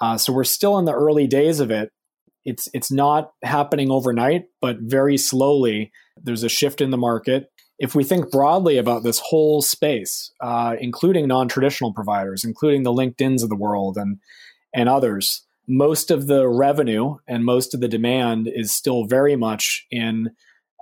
uh, 0.00 0.18
so 0.18 0.32
we're 0.32 0.44
still 0.44 0.78
in 0.78 0.84
the 0.84 0.92
early 0.92 1.26
days 1.26 1.60
of 1.60 1.70
it. 1.70 1.90
It's 2.44 2.68
it's 2.74 2.92
not 2.92 3.32
happening 3.42 3.90
overnight 3.90 4.44
but 4.60 4.78
very 4.80 5.16
slowly 5.16 5.92
there's 6.22 6.42
a 6.42 6.48
shift 6.48 6.80
in 6.80 6.90
the 6.90 6.98
market. 6.98 7.50
If 7.78 7.94
we 7.94 8.04
think 8.04 8.30
broadly 8.30 8.78
about 8.78 9.02
this 9.02 9.18
whole 9.18 9.62
space 9.62 10.30
uh, 10.40 10.76
including 10.78 11.26
non-traditional 11.26 11.94
providers 11.94 12.44
including 12.44 12.82
the 12.82 12.92
linkedins 12.92 13.42
of 13.42 13.48
the 13.48 13.56
world 13.56 13.96
and 13.96 14.18
and 14.74 14.88
others 14.88 15.46
most 15.66 16.10
of 16.10 16.26
the 16.26 16.46
revenue 16.46 17.16
and 17.26 17.44
most 17.44 17.72
of 17.72 17.80
the 17.80 17.88
demand 17.88 18.46
is 18.46 18.70
still 18.72 19.06
very 19.06 19.36
much 19.36 19.86
in 19.90 20.30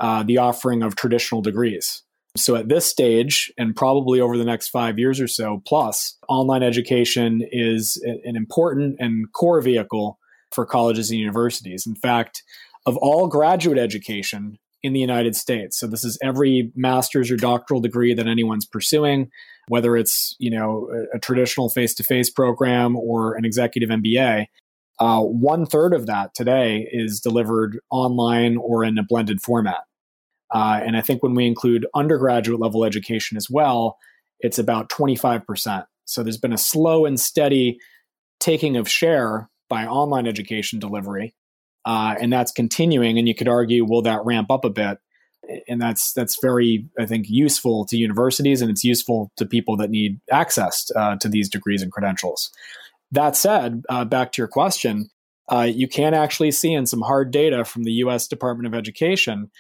uh, 0.00 0.24
the 0.24 0.38
offering 0.38 0.82
of 0.82 0.96
traditional 0.96 1.42
degrees 1.42 2.02
so 2.36 2.56
at 2.56 2.68
this 2.68 2.86
stage, 2.86 3.52
and 3.58 3.76
probably 3.76 4.20
over 4.20 4.38
the 4.38 4.44
next 4.44 4.68
five 4.68 4.98
years 4.98 5.20
or 5.20 5.28
so 5.28 5.62
plus, 5.66 6.16
online 6.28 6.62
education 6.62 7.46
is 7.52 8.02
an 8.24 8.36
important 8.36 8.96
and 8.98 9.30
core 9.32 9.60
vehicle 9.60 10.18
for 10.50 10.64
colleges 10.64 11.10
and 11.10 11.20
universities. 11.20 11.86
In 11.86 11.94
fact, 11.94 12.42
of 12.86 12.96
all 12.96 13.28
graduate 13.28 13.78
education 13.78 14.58
in 14.82 14.94
the 14.94 15.00
United 15.00 15.36
States, 15.36 15.78
so 15.78 15.86
this 15.86 16.04
is 16.04 16.18
every 16.22 16.72
master's 16.74 17.30
or 17.30 17.36
doctoral 17.36 17.80
degree 17.80 18.14
that 18.14 18.26
anyone's 18.26 18.66
pursuing, 18.66 19.30
whether 19.68 19.96
it's 19.96 20.34
you 20.38 20.50
know 20.50 20.88
a, 21.14 21.18
traditional 21.18 21.68
face-to-face 21.68 22.30
program 22.30 22.96
or 22.96 23.34
an 23.34 23.44
executive 23.44 23.90
MBA, 23.90 24.46
uh, 24.98 25.20
one 25.20 25.66
third 25.66 25.92
of 25.92 26.06
that 26.06 26.34
today 26.34 26.88
is 26.90 27.20
delivered 27.20 27.78
online 27.90 28.56
or 28.56 28.84
in 28.84 28.96
a 28.96 29.02
blended 29.02 29.42
format. 29.42 29.84
Uh, 30.52 30.80
and 30.84 30.96
I 30.96 31.00
think 31.00 31.22
when 31.22 31.34
we 31.34 31.46
include 31.46 31.86
undergraduate 31.94 32.60
level 32.60 32.84
education 32.84 33.36
as 33.36 33.48
well, 33.48 33.98
it's 34.40 34.58
about 34.58 34.90
25%. 34.90 35.86
So 36.04 36.22
there's 36.22 36.38
been 36.38 36.52
a 36.52 36.58
slow 36.58 37.06
and 37.06 37.18
steady 37.18 37.78
taking 38.38 38.76
of 38.76 38.88
share 38.88 39.48
by 39.68 39.86
online 39.86 40.26
education 40.26 40.78
delivery. 40.78 41.34
Uh, 41.84 42.14
and 42.20 42.32
that's 42.32 42.52
continuing. 42.52 43.18
And 43.18 43.26
you 43.26 43.34
could 43.34 43.48
argue, 43.48 43.84
will 43.84 44.02
that 44.02 44.24
ramp 44.24 44.50
up 44.50 44.64
a 44.64 44.70
bit? 44.70 44.98
And 45.66 45.80
that's 45.80 46.12
that's 46.12 46.38
very, 46.40 46.86
I 46.98 47.06
think, 47.06 47.28
useful 47.28 47.84
to 47.86 47.96
universities, 47.96 48.62
and 48.62 48.70
it's 48.70 48.84
useful 48.84 49.32
to 49.36 49.44
people 49.44 49.76
that 49.78 49.90
need 49.90 50.20
access 50.30 50.88
uh, 50.94 51.16
to 51.16 51.28
these 51.28 51.48
degrees 51.48 51.82
and 51.82 51.90
credentials. 51.90 52.50
That 53.10 53.36
said, 53.36 53.82
uh, 53.88 54.04
back 54.04 54.30
to 54.32 54.40
your 54.40 54.46
question, 54.46 55.10
uh, 55.50 55.62
you 55.62 55.88
can 55.88 56.14
actually 56.14 56.52
see 56.52 56.72
in 56.72 56.86
some 56.86 57.00
hard 57.00 57.32
data 57.32 57.64
from 57.64 57.82
the 57.82 57.92
U.S. 57.94 58.28
Department 58.28 58.68
of 58.68 58.78
Education 58.78 59.50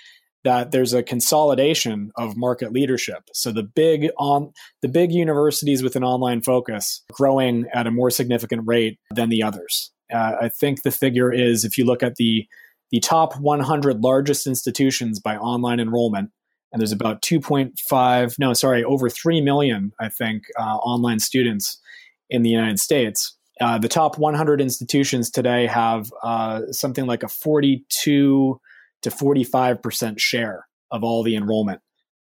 that 0.44 0.72
there's 0.72 0.92
a 0.92 1.02
consolidation 1.02 2.10
of 2.16 2.36
market 2.36 2.72
leadership. 2.72 3.22
So 3.32 3.52
the 3.52 3.62
big 3.62 4.08
on 4.18 4.52
the 4.80 4.88
big 4.88 5.12
universities 5.12 5.82
with 5.82 5.96
an 5.96 6.04
online 6.04 6.42
focus 6.42 7.02
growing 7.12 7.66
at 7.72 7.86
a 7.86 7.90
more 7.90 8.10
significant 8.10 8.62
rate 8.66 8.98
than 9.14 9.28
the 9.28 9.42
others. 9.42 9.92
Uh, 10.12 10.32
I 10.42 10.48
think 10.48 10.82
the 10.82 10.90
figure 10.90 11.32
is 11.32 11.64
if 11.64 11.78
you 11.78 11.84
look 11.84 12.02
at 12.02 12.16
the 12.16 12.46
the 12.90 13.00
top 13.00 13.40
100 13.40 14.02
largest 14.02 14.46
institutions 14.46 15.18
by 15.18 15.36
online 15.38 15.80
enrollment, 15.80 16.30
and 16.72 16.80
there's 16.80 16.92
about 16.92 17.22
2.5 17.22 18.38
no 18.38 18.52
sorry 18.52 18.84
over 18.84 19.08
3 19.08 19.40
million 19.40 19.92
I 20.00 20.08
think 20.08 20.44
uh, 20.58 20.76
online 20.76 21.20
students 21.20 21.80
in 22.28 22.42
the 22.42 22.50
United 22.50 22.80
States. 22.80 23.36
Uh, 23.60 23.78
the 23.78 23.88
top 23.88 24.18
100 24.18 24.60
institutions 24.60 25.30
today 25.30 25.66
have 25.66 26.10
uh, 26.22 26.62
something 26.70 27.06
like 27.06 27.22
a 27.22 27.28
42 27.28 28.58
to 29.02 29.10
45% 29.10 30.18
share 30.18 30.66
of 30.90 31.04
all 31.04 31.22
the 31.22 31.36
enrollment. 31.36 31.80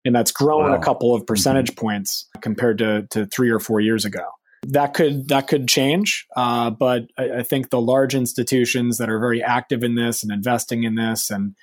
And 0.04 0.14
that's 0.14 0.32
grown 0.32 0.70
wow. 0.70 0.76
a 0.76 0.82
couple 0.82 1.14
of 1.14 1.26
percentage 1.26 1.72
mm-hmm. 1.72 1.86
points 1.86 2.28
compared 2.40 2.78
to, 2.78 3.06
to 3.10 3.26
three 3.26 3.50
or 3.50 3.60
four 3.60 3.80
years 3.80 4.04
ago. 4.04 4.24
That 4.66 4.92
could 4.92 5.28
that 5.28 5.46
could 5.46 5.68
change, 5.68 6.26
uh, 6.36 6.70
but 6.70 7.04
I, 7.16 7.30
I 7.30 7.42
think 7.44 7.70
the 7.70 7.80
large 7.80 8.16
institutions 8.16 8.98
that 8.98 9.08
are 9.08 9.20
very 9.20 9.40
active 9.40 9.84
in 9.84 9.94
this 9.94 10.24
and 10.24 10.32
investing 10.32 10.82
in 10.82 10.96
this 10.96 11.30
and 11.30 11.54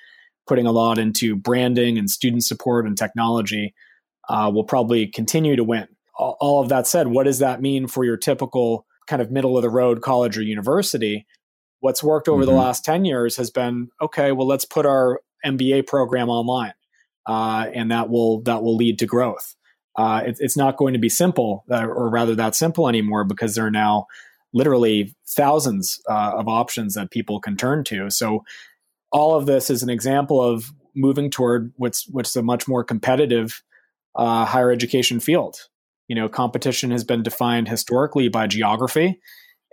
putting 0.46 0.66
a 0.66 0.72
lot 0.72 0.98
into 0.98 1.36
branding 1.36 1.98
and 1.98 2.10
student 2.10 2.42
support 2.44 2.86
and 2.86 2.96
technology 2.96 3.74
uh, 4.30 4.50
will 4.52 4.64
probably 4.64 5.06
continue 5.06 5.56
to 5.56 5.64
win. 5.64 5.88
All, 6.16 6.38
all 6.40 6.62
of 6.62 6.70
that 6.70 6.86
said, 6.86 7.08
what 7.08 7.24
does 7.24 7.40
that 7.40 7.60
mean 7.60 7.86
for 7.86 8.02
your 8.02 8.16
typical 8.16 8.86
kind 9.06 9.20
of 9.20 9.30
middle 9.30 9.58
of 9.58 9.62
the 9.62 9.70
road 9.70 10.00
college 10.00 10.38
or 10.38 10.42
university? 10.42 11.26
What's 11.80 12.02
worked 12.02 12.28
over 12.28 12.42
mm-hmm. 12.42 12.50
the 12.50 12.56
last 12.56 12.84
10 12.84 13.04
years 13.04 13.36
has 13.36 13.50
been 13.50 13.90
okay, 14.00 14.32
well, 14.32 14.46
let's 14.46 14.64
put 14.64 14.86
our 14.86 15.20
MBA 15.44 15.86
program 15.86 16.28
online. 16.28 16.74
Uh, 17.26 17.66
and 17.74 17.90
that 17.90 18.08
will 18.08 18.40
that 18.42 18.62
will 18.62 18.76
lead 18.76 18.98
to 19.00 19.06
growth. 19.06 19.56
Uh, 19.96 20.22
it, 20.26 20.36
it's 20.40 20.56
not 20.56 20.76
going 20.76 20.92
to 20.92 20.98
be 20.98 21.08
simple, 21.08 21.64
uh, 21.70 21.86
or 21.86 22.08
rather, 22.10 22.34
that 22.34 22.54
simple 22.54 22.88
anymore, 22.88 23.24
because 23.24 23.54
there 23.54 23.66
are 23.66 23.70
now 23.70 24.06
literally 24.52 25.14
thousands 25.26 26.00
uh, 26.08 26.32
of 26.34 26.48
options 26.48 26.94
that 26.94 27.10
people 27.10 27.40
can 27.40 27.56
turn 27.56 27.82
to. 27.84 28.10
So, 28.10 28.44
all 29.10 29.34
of 29.34 29.46
this 29.46 29.70
is 29.70 29.82
an 29.82 29.90
example 29.90 30.42
of 30.42 30.72
moving 30.94 31.30
toward 31.30 31.72
what's 31.76 32.06
what's 32.08 32.36
a 32.36 32.42
much 32.42 32.68
more 32.68 32.84
competitive 32.84 33.62
uh, 34.14 34.44
higher 34.44 34.70
education 34.70 35.18
field. 35.18 35.56
You 36.08 36.14
know, 36.14 36.28
competition 36.28 36.90
has 36.90 37.02
been 37.02 37.22
defined 37.22 37.68
historically 37.68 38.28
by 38.28 38.46
geography, 38.46 39.20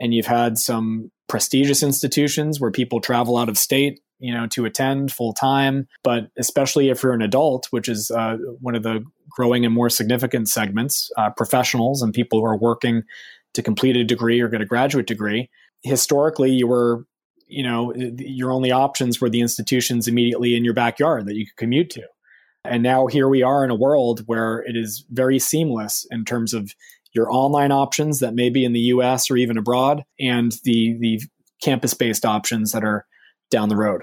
and 0.04 0.14
you've 0.14 0.26
had 0.26 0.58
some 0.58 1.12
prestigious 1.28 1.82
institutions 1.82 2.60
where 2.60 2.72
people 2.72 3.00
travel 3.00 3.38
out 3.38 3.50
of 3.50 3.58
state 3.58 4.02
you 4.20 4.34
know 4.34 4.46
to 4.48 4.66
attend 4.66 5.12
full 5.12 5.34
time 5.34 5.88
but 6.04 6.30
especially 6.38 6.90
if 6.90 7.02
you're 7.02 7.14
an 7.14 7.22
adult 7.22 7.68
which 7.72 7.90
is 7.90 8.12
uh, 8.12 8.38
one 8.60 8.76
of 8.76 8.84
the 8.84 9.04
growing 9.30 9.66
and 9.66 9.74
more 9.74 9.90
significant 9.90 10.48
segments 10.48 11.12
uh, 11.18 11.30
professionals 11.32 12.02
and 12.02 12.14
people 12.14 12.40
who 12.40 12.46
are 12.46 12.58
working 12.58 13.02
to 13.54 13.64
complete 13.64 13.96
a 13.96 14.04
degree 14.04 14.40
or 14.40 14.50
get 14.50 14.62
a 14.62 14.66
graduate 14.66 15.08
degree 15.08 15.50
historically 15.82 16.52
you 16.52 16.68
were 16.68 17.06
you 17.54 17.64
know 17.64 17.94
your 17.96 18.52
only 18.52 18.72
options 18.72 19.22
were 19.22 19.30
the 19.30 19.42
institutions 19.42 20.08
immediately 20.08 20.56
in 20.56 20.66
your 20.66 20.74
backyard 20.74 21.26
that 21.28 21.36
you 21.36 21.46
could 21.46 21.58
commute 21.58 21.90
to. 21.92 22.04
And 22.66 22.82
now 22.82 23.08
here 23.08 23.28
we 23.28 23.44
are 23.44 23.64
in 23.64 23.70
a 23.70 23.76
world 23.76 24.24
where 24.26 24.60
it 24.60 24.76
is 24.78 25.06
very 25.12 25.38
seamless 25.38 26.08
in 26.10 26.24
terms 26.24 26.54
of 26.54 26.74
your 27.14 27.32
online 27.32 27.72
options 27.72 28.20
that 28.20 28.34
may 28.34 28.50
be 28.50 28.66
in 28.66 28.74
the 28.74 28.80
US 28.80 29.30
or 29.30 29.38
even 29.38 29.58
abroad, 29.58 30.04
and 30.20 30.52
the, 30.64 30.98
the 31.00 31.22
campus 31.62 31.94
based 31.94 32.26
options 32.26 32.72
that 32.72 32.84
are 32.84 33.06
down 33.52 33.70
the 33.70 33.76
road. 33.76 34.02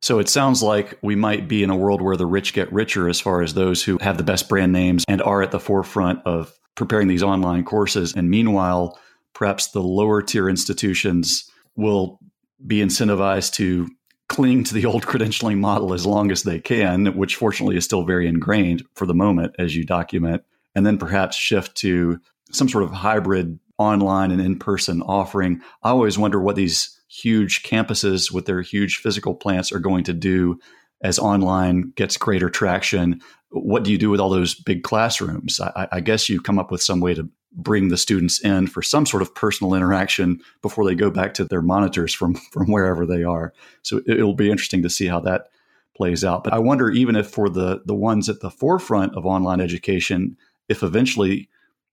So 0.00 0.20
it 0.20 0.28
sounds 0.28 0.62
like 0.62 0.96
we 1.02 1.16
might 1.16 1.48
be 1.48 1.62
in 1.62 1.70
a 1.70 1.76
world 1.76 2.00
where 2.00 2.16
the 2.16 2.26
rich 2.26 2.52
get 2.52 2.72
richer 2.72 3.08
as 3.08 3.20
far 3.20 3.42
as 3.42 3.54
those 3.54 3.82
who 3.82 3.98
have 4.00 4.16
the 4.16 4.22
best 4.22 4.48
brand 4.48 4.72
names 4.72 5.04
and 5.08 5.20
are 5.22 5.42
at 5.42 5.50
the 5.50 5.58
forefront 5.58 6.20
of 6.24 6.52
preparing 6.76 7.08
these 7.08 7.22
online 7.22 7.64
courses. 7.64 8.14
And 8.14 8.30
meanwhile, 8.30 8.98
perhaps 9.34 9.68
the 9.68 9.82
lower 9.82 10.22
tier 10.22 10.48
institutions 10.48 11.50
will 11.74 12.20
be 12.64 12.78
incentivized 12.78 13.54
to 13.54 13.88
cling 14.28 14.62
to 14.64 14.74
the 14.74 14.86
old 14.86 15.04
credentialing 15.04 15.58
model 15.58 15.92
as 15.92 16.06
long 16.06 16.30
as 16.30 16.42
they 16.42 16.60
can, 16.60 17.16
which 17.16 17.36
fortunately 17.36 17.76
is 17.76 17.84
still 17.84 18.04
very 18.04 18.28
ingrained 18.28 18.84
for 18.94 19.06
the 19.06 19.14
moment, 19.14 19.54
as 19.58 19.74
you 19.74 19.84
document, 19.84 20.44
and 20.78 20.86
then 20.86 20.96
perhaps 20.96 21.36
shift 21.36 21.76
to 21.78 22.20
some 22.52 22.68
sort 22.68 22.84
of 22.84 22.92
hybrid 22.92 23.58
online 23.78 24.30
and 24.30 24.40
in 24.40 24.56
person 24.56 25.02
offering. 25.02 25.60
I 25.82 25.90
always 25.90 26.16
wonder 26.16 26.40
what 26.40 26.54
these 26.54 26.96
huge 27.08 27.64
campuses 27.64 28.32
with 28.32 28.46
their 28.46 28.62
huge 28.62 28.98
physical 28.98 29.34
plants 29.34 29.72
are 29.72 29.80
going 29.80 30.04
to 30.04 30.12
do 30.12 30.60
as 31.02 31.18
online 31.18 31.92
gets 31.96 32.16
greater 32.16 32.48
traction. 32.48 33.20
What 33.50 33.82
do 33.82 33.90
you 33.90 33.98
do 33.98 34.08
with 34.08 34.20
all 34.20 34.30
those 34.30 34.54
big 34.54 34.84
classrooms? 34.84 35.60
I, 35.60 35.88
I, 35.90 35.98
guess 36.00 36.28
you 36.28 36.40
come 36.40 36.60
up 36.60 36.70
with 36.70 36.80
some 36.80 37.00
way 37.00 37.12
to 37.14 37.28
bring 37.52 37.88
the 37.88 37.96
students 37.96 38.40
in 38.40 38.68
for 38.68 38.80
some 38.80 39.04
sort 39.04 39.22
of 39.22 39.34
personal 39.34 39.74
interaction 39.74 40.40
before 40.62 40.84
they 40.84 40.94
go 40.94 41.10
back 41.10 41.34
to 41.34 41.44
their 41.44 41.62
monitors 41.62 42.14
from 42.14 42.34
from 42.52 42.70
wherever 42.70 43.04
they 43.04 43.24
are. 43.24 43.52
So 43.82 43.98
it, 43.98 44.18
it'll 44.18 44.34
be 44.34 44.50
interesting 44.50 44.82
to 44.82 44.90
see 44.90 45.08
how 45.08 45.18
that 45.20 45.48
plays 45.96 46.24
out. 46.24 46.44
But 46.44 46.52
I 46.52 46.60
wonder, 46.60 46.88
even 46.90 47.16
if 47.16 47.28
for 47.28 47.48
the 47.50 47.82
the 47.84 47.96
ones 47.96 48.28
at 48.28 48.40
the 48.40 48.50
forefront 48.50 49.16
of 49.16 49.26
online 49.26 49.60
education, 49.60 50.36
if 50.68 50.82
eventually 50.82 51.48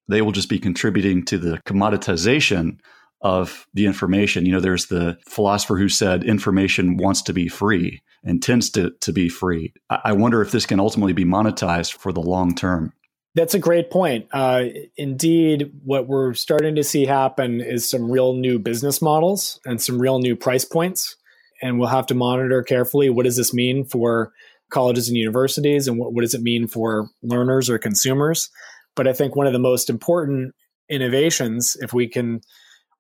they 0.08 0.22
will 0.22 0.32
just 0.32 0.50
be 0.50 0.60
contributing 0.60 1.26
to 1.26 1.38
the 1.38 1.60
commoditization 1.66 2.80
of 3.22 3.66
the 3.74 3.86
information. 3.86 4.46
You 4.46 4.54
know, 4.54 4.60
there's 4.60 4.88
the 4.88 5.18
philosopher 5.28 5.78
who 5.78 5.90
said 5.90 6.24
information 6.24 6.98
wants 6.98 7.22
to 7.24 7.34
be 7.34 7.48
free 7.48 8.02
and 8.24 8.42
tends 8.42 8.70
to, 8.72 8.92
to 9.02 9.12
be 9.12 9.30
free. 9.30 9.74
I 9.90 10.14
wonder 10.14 10.42
if 10.42 10.52
this 10.52 10.66
can 10.66 10.80
ultimately 10.80 11.14
be 11.14 11.26
monetized 11.26 11.94
for 11.94 12.12
the 12.12 12.22
long 12.22 12.56
term. 12.56 12.94
That's 13.34 13.54
a 13.54 13.60
great 13.60 13.92
point. 13.92 14.28
Uh, 14.32 14.66
indeed, 14.96 15.72
what 15.84 16.08
we're 16.08 16.34
starting 16.34 16.76
to 16.76 16.84
see 16.84 17.06
happen 17.06 17.60
is 17.62 17.90
some 17.90 18.10
real 18.10 18.34
new 18.34 18.60
business 18.60 19.02
models 19.02 19.60
and 19.66 19.82
some 19.82 20.00
real 20.00 20.20
new 20.20 20.36
price 20.36 20.64
points. 20.64 21.18
And 21.62 21.80
we'll 21.80 21.90
have 21.90 22.08
to 22.08 22.16
monitor 22.16 22.64
carefully 22.64 23.10
what 23.10 23.26
does 23.26 23.38
this 23.38 23.54
mean 23.54 23.86
for 23.86 24.32
colleges 24.72 25.08
and 25.08 25.18
universities 25.18 25.88
and 25.88 25.98
what, 25.98 26.14
what 26.14 26.22
does 26.22 26.34
it 26.34 26.42
mean 26.42 26.68
for 26.68 27.10
learners 27.22 27.70
or 27.70 27.78
consumers. 27.78 28.50
But 28.96 29.08
I 29.08 29.14
think 29.14 29.36
one 29.36 29.48
of 29.48 29.54
the 29.54 29.60
most 29.60 29.90
important 29.90 30.54
innovations, 30.90 31.76
if 31.82 31.94
we 31.94 32.08
can, 32.08 32.42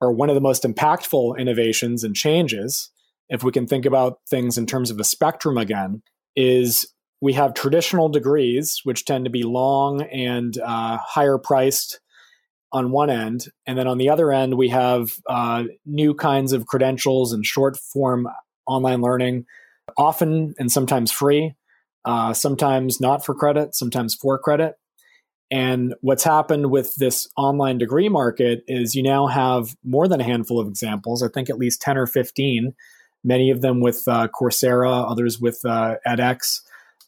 or 0.01 0.11
one 0.11 0.29
of 0.29 0.35
the 0.35 0.41
most 0.41 0.63
impactful 0.63 1.37
innovations 1.37 2.03
and 2.03 2.15
changes, 2.15 2.91
if 3.29 3.43
we 3.43 3.51
can 3.51 3.65
think 3.65 3.85
about 3.85 4.19
things 4.29 4.57
in 4.57 4.65
terms 4.65 4.91
of 4.91 4.99
a 4.99 5.03
spectrum 5.03 5.57
again, 5.57 6.01
is 6.35 6.85
we 7.21 7.33
have 7.33 7.53
traditional 7.53 8.09
degrees, 8.09 8.81
which 8.83 9.05
tend 9.05 9.25
to 9.25 9.31
be 9.31 9.43
long 9.43 10.01
and 10.03 10.57
uh, 10.59 10.97
higher 10.97 11.37
priced 11.37 11.99
on 12.71 12.91
one 12.91 13.09
end. 13.09 13.45
And 13.65 13.77
then 13.77 13.87
on 13.87 13.97
the 13.97 14.09
other 14.09 14.31
end, 14.31 14.57
we 14.57 14.69
have 14.69 15.11
uh, 15.27 15.63
new 15.85 16.13
kinds 16.13 16.51
of 16.51 16.67
credentials 16.67 17.31
and 17.31 17.45
short 17.45 17.77
form 17.77 18.27
online 18.67 19.01
learning, 19.01 19.45
often 19.97 20.53
and 20.57 20.71
sometimes 20.71 21.11
free, 21.11 21.53
uh, 22.05 22.33
sometimes 22.33 22.99
not 22.99 23.25
for 23.25 23.33
credit, 23.33 23.75
sometimes 23.75 24.15
for 24.15 24.37
credit. 24.37 24.75
And 25.51 25.93
what's 26.01 26.23
happened 26.23 26.71
with 26.71 26.95
this 26.95 27.27
online 27.37 27.77
degree 27.77 28.09
market 28.09 28.63
is 28.67 28.95
you 28.95 29.03
now 29.03 29.27
have 29.27 29.75
more 29.83 30.07
than 30.07 30.19
a 30.19 30.23
handful 30.23 30.59
of 30.59 30.67
examples, 30.67 31.21
I 31.21 31.27
think 31.27 31.49
at 31.49 31.57
least 31.57 31.81
10 31.81 31.97
or 31.97 32.07
15, 32.07 32.73
many 33.23 33.51
of 33.51 33.61
them 33.61 33.79
with 33.79 34.03
uh, 34.07 34.27
Coursera, 34.27 35.09
others 35.09 35.39
with 35.39 35.59
uh, 35.63 35.95
edX, 36.07 36.61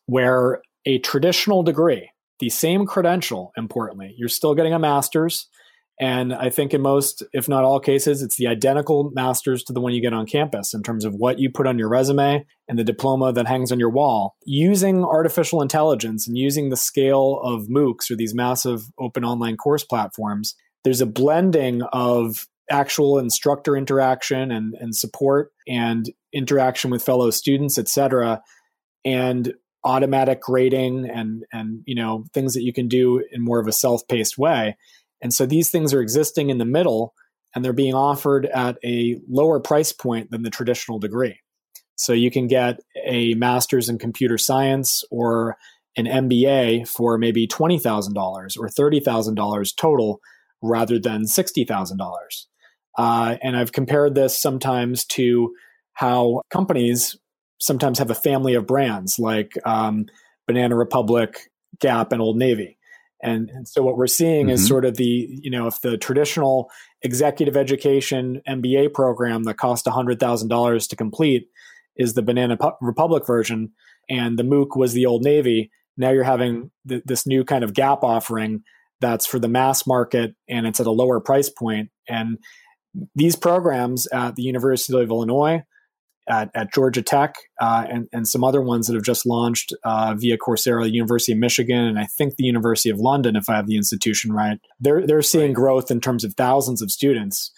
where 0.05 0.61
a 0.85 0.99
traditional 0.99 1.63
degree, 1.63 2.11
the 2.39 2.49
same 2.49 2.85
credential, 2.85 3.51
importantly, 3.57 4.13
you're 4.17 4.29
still 4.29 4.53
getting 4.53 4.73
a 4.73 4.79
master's, 4.79 5.47
and 5.99 6.33
I 6.33 6.49
think 6.49 6.73
in 6.73 6.81
most, 6.81 7.23
if 7.33 7.49
not 7.49 7.63
all 7.63 7.79
cases, 7.79 8.21
it's 8.21 8.35
the 8.35 8.47
identical 8.47 9.09
master's 9.15 9.63
to 9.63 9.73
the 9.73 9.81
one 9.81 9.93
you 9.93 10.01
get 10.01 10.13
on 10.13 10.27
campus 10.27 10.73
in 10.73 10.83
terms 10.83 11.05
of 11.05 11.15
what 11.15 11.39
you 11.39 11.49
put 11.49 11.65
on 11.65 11.79
your 11.79 11.89
resume 11.89 12.45
and 12.67 12.77
the 12.77 12.83
diploma 12.83 13.33
that 13.33 13.47
hangs 13.47 13.71
on 13.71 13.79
your 13.79 13.89
wall. 13.89 14.35
Using 14.45 15.03
artificial 15.03 15.61
intelligence 15.61 16.27
and 16.27 16.37
using 16.37 16.69
the 16.69 16.77
scale 16.77 17.39
of 17.41 17.67
MOOCs 17.67 18.11
or 18.11 18.15
these 18.15 18.35
massive 18.35 18.83
open 18.99 19.25
online 19.25 19.57
course 19.57 19.83
platforms, 19.83 20.53
there's 20.83 21.01
a 21.01 21.07
blending 21.07 21.81
of 21.91 22.47
actual 22.69 23.17
instructor 23.17 23.75
interaction 23.75 24.51
and, 24.51 24.75
and 24.79 24.95
support 24.95 25.51
and 25.67 26.11
interaction 26.31 26.91
with 26.91 27.03
fellow 27.03 27.31
students, 27.31 27.79
et 27.79 27.87
cetera, 27.87 28.43
and 29.03 29.53
automatic 29.83 30.41
grading 30.41 31.09
and 31.09 31.45
and 31.53 31.81
you 31.85 31.95
know 31.95 32.25
things 32.33 32.53
that 32.53 32.63
you 32.63 32.73
can 32.73 32.89
do 32.89 33.23
in 33.31 33.41
more 33.41 33.59
of 33.59 33.67
a 33.67 33.71
self-paced 33.71 34.37
way 34.37 34.75
and 35.21 35.33
so 35.33 35.45
these 35.45 35.69
things 35.69 35.93
are 35.93 36.01
existing 36.01 36.49
in 36.49 36.57
the 36.57 36.65
middle 36.65 37.13
and 37.55 37.63
they're 37.63 37.73
being 37.73 37.93
offered 37.93 38.45
at 38.45 38.77
a 38.83 39.19
lower 39.27 39.59
price 39.59 39.91
point 39.91 40.31
than 40.31 40.43
the 40.43 40.49
traditional 40.49 40.99
degree. 40.99 41.39
So 41.95 42.13
you 42.13 42.29
can 42.29 42.47
get 42.47 42.79
a 43.05 43.33
master's 43.33 43.89
in 43.89 43.97
computer 43.97 44.37
science 44.37 45.03
or 45.09 45.57
an 45.95 46.05
MBA 46.05 46.87
for 46.87 47.17
maybe 47.17 47.47
$20,000 47.47 48.15
or 48.57 48.67
$30,000 48.67 49.75
total 49.75 50.19
rather 50.61 50.99
than 50.99 51.23
$60,000. 51.23 51.97
Uh, 52.97 53.37
and 53.41 53.57
I've 53.57 53.71
compared 53.71 54.15
this 54.15 54.39
sometimes 54.39 55.05
to 55.05 55.53
how 55.93 56.41
companies 56.51 57.15
sometimes 57.59 57.97
have 57.97 58.11
a 58.11 58.15
family 58.15 58.53
of 58.53 58.67
brands 58.67 59.17
like 59.17 59.53
um, 59.65 60.05
Banana 60.45 60.75
Republic, 60.75 61.49
Gap, 61.79 62.11
and 62.11 62.21
Old 62.21 62.37
Navy. 62.37 62.76
And, 63.21 63.49
and 63.49 63.67
so 63.67 63.81
what 63.81 63.97
we're 63.97 64.07
seeing 64.07 64.47
mm-hmm. 64.47 64.53
is 64.53 64.67
sort 64.67 64.85
of 64.85 64.95
the, 64.95 65.27
you 65.41 65.49
know, 65.49 65.67
if 65.67 65.81
the 65.81 65.97
traditional 65.97 66.69
executive 67.01 67.57
education 67.57 68.41
MBA 68.47 68.93
program 68.93 69.43
that 69.43 69.57
cost 69.57 69.85
$100,000 69.85 70.89
to 70.89 70.95
complete 70.95 71.47
is 71.95 72.13
the 72.13 72.21
Banana 72.21 72.57
Republic 72.79 73.25
version 73.25 73.71
and 74.09 74.37
the 74.37 74.43
MOOC 74.43 74.77
was 74.77 74.93
the 74.93 75.05
Old 75.05 75.23
Navy, 75.23 75.71
now 75.97 76.11
you're 76.11 76.23
having 76.23 76.69
th- 76.87 77.03
this 77.05 77.25
new 77.25 77.43
kind 77.43 77.63
of 77.63 77.73
gap 77.73 78.03
offering 78.03 78.63
that's 79.01 79.25
for 79.25 79.39
the 79.39 79.47
mass 79.47 79.85
market 79.85 80.35
and 80.47 80.65
it's 80.65 80.79
at 80.79 80.87
a 80.87 80.91
lower 80.91 81.19
price 81.19 81.49
point. 81.49 81.89
And 82.07 82.37
these 83.15 83.35
programs 83.35 84.07
at 84.07 84.35
the 84.35 84.43
University 84.43 84.99
of 84.99 85.09
Illinois, 85.09 85.63
at, 86.27 86.49
at 86.53 86.73
Georgia 86.73 87.01
Tech 87.01 87.35
uh, 87.61 87.85
and, 87.89 88.07
and 88.11 88.27
some 88.27 88.43
other 88.43 88.61
ones 88.61 88.87
that 88.87 88.93
have 88.93 89.03
just 89.03 89.25
launched 89.25 89.73
uh, 89.83 90.13
via 90.17 90.37
Coursera, 90.37 90.83
the 90.83 90.91
University 90.91 91.31
of 91.31 91.37
Michigan, 91.37 91.85
and 91.85 91.97
I 91.97 92.05
think 92.17 92.35
the 92.35 92.43
University 92.43 92.89
of 92.89 92.99
London, 92.99 93.35
if 93.35 93.49
I 93.49 93.55
have 93.55 93.67
the 93.67 93.77
institution 93.77 94.31
right. 94.31 94.59
They're, 94.79 95.05
they're 95.05 95.21
seeing 95.21 95.53
growth 95.53 95.89
in 95.89 96.01
terms 96.01 96.23
of 96.23 96.33
thousands 96.33 96.81
of 96.81 96.91
students 96.91 97.51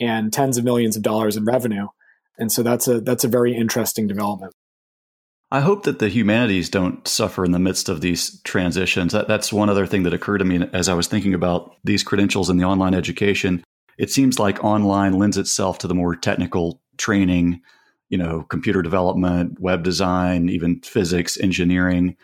and 0.00 0.32
tens 0.32 0.58
of 0.58 0.64
millions 0.64 0.96
of 0.96 1.02
dollars 1.02 1.36
in 1.36 1.44
revenue. 1.44 1.86
And 2.38 2.50
so 2.50 2.62
that's 2.62 2.88
a, 2.88 3.00
that's 3.00 3.24
a 3.24 3.28
very 3.28 3.54
interesting 3.54 4.06
development. 4.06 4.52
I 5.50 5.60
hope 5.60 5.84
that 5.84 6.00
the 6.00 6.08
humanities 6.08 6.68
don't 6.68 7.06
suffer 7.06 7.44
in 7.44 7.52
the 7.52 7.60
midst 7.60 7.88
of 7.88 8.00
these 8.00 8.40
transitions. 8.42 9.12
That, 9.12 9.28
that's 9.28 9.52
one 9.52 9.70
other 9.70 9.86
thing 9.86 10.02
that 10.02 10.14
occurred 10.14 10.38
to 10.38 10.44
me 10.44 10.66
as 10.72 10.88
I 10.88 10.94
was 10.94 11.06
thinking 11.06 11.32
about 11.32 11.76
these 11.84 12.02
credentials 12.02 12.50
in 12.50 12.56
the 12.56 12.64
online 12.64 12.94
education. 12.94 13.62
It 13.96 14.10
seems 14.10 14.40
like 14.40 14.64
online 14.64 15.12
lends 15.12 15.38
itself 15.38 15.78
to 15.78 15.86
the 15.86 15.94
more 15.94 16.16
technical 16.16 16.82
training 16.96 17.60
you 18.08 18.18
know, 18.18 18.42
computer 18.44 18.82
development, 18.82 19.58
web 19.60 19.82
design, 19.82 20.48
even 20.48 20.80
physics, 20.80 21.38
engineering. 21.38 22.16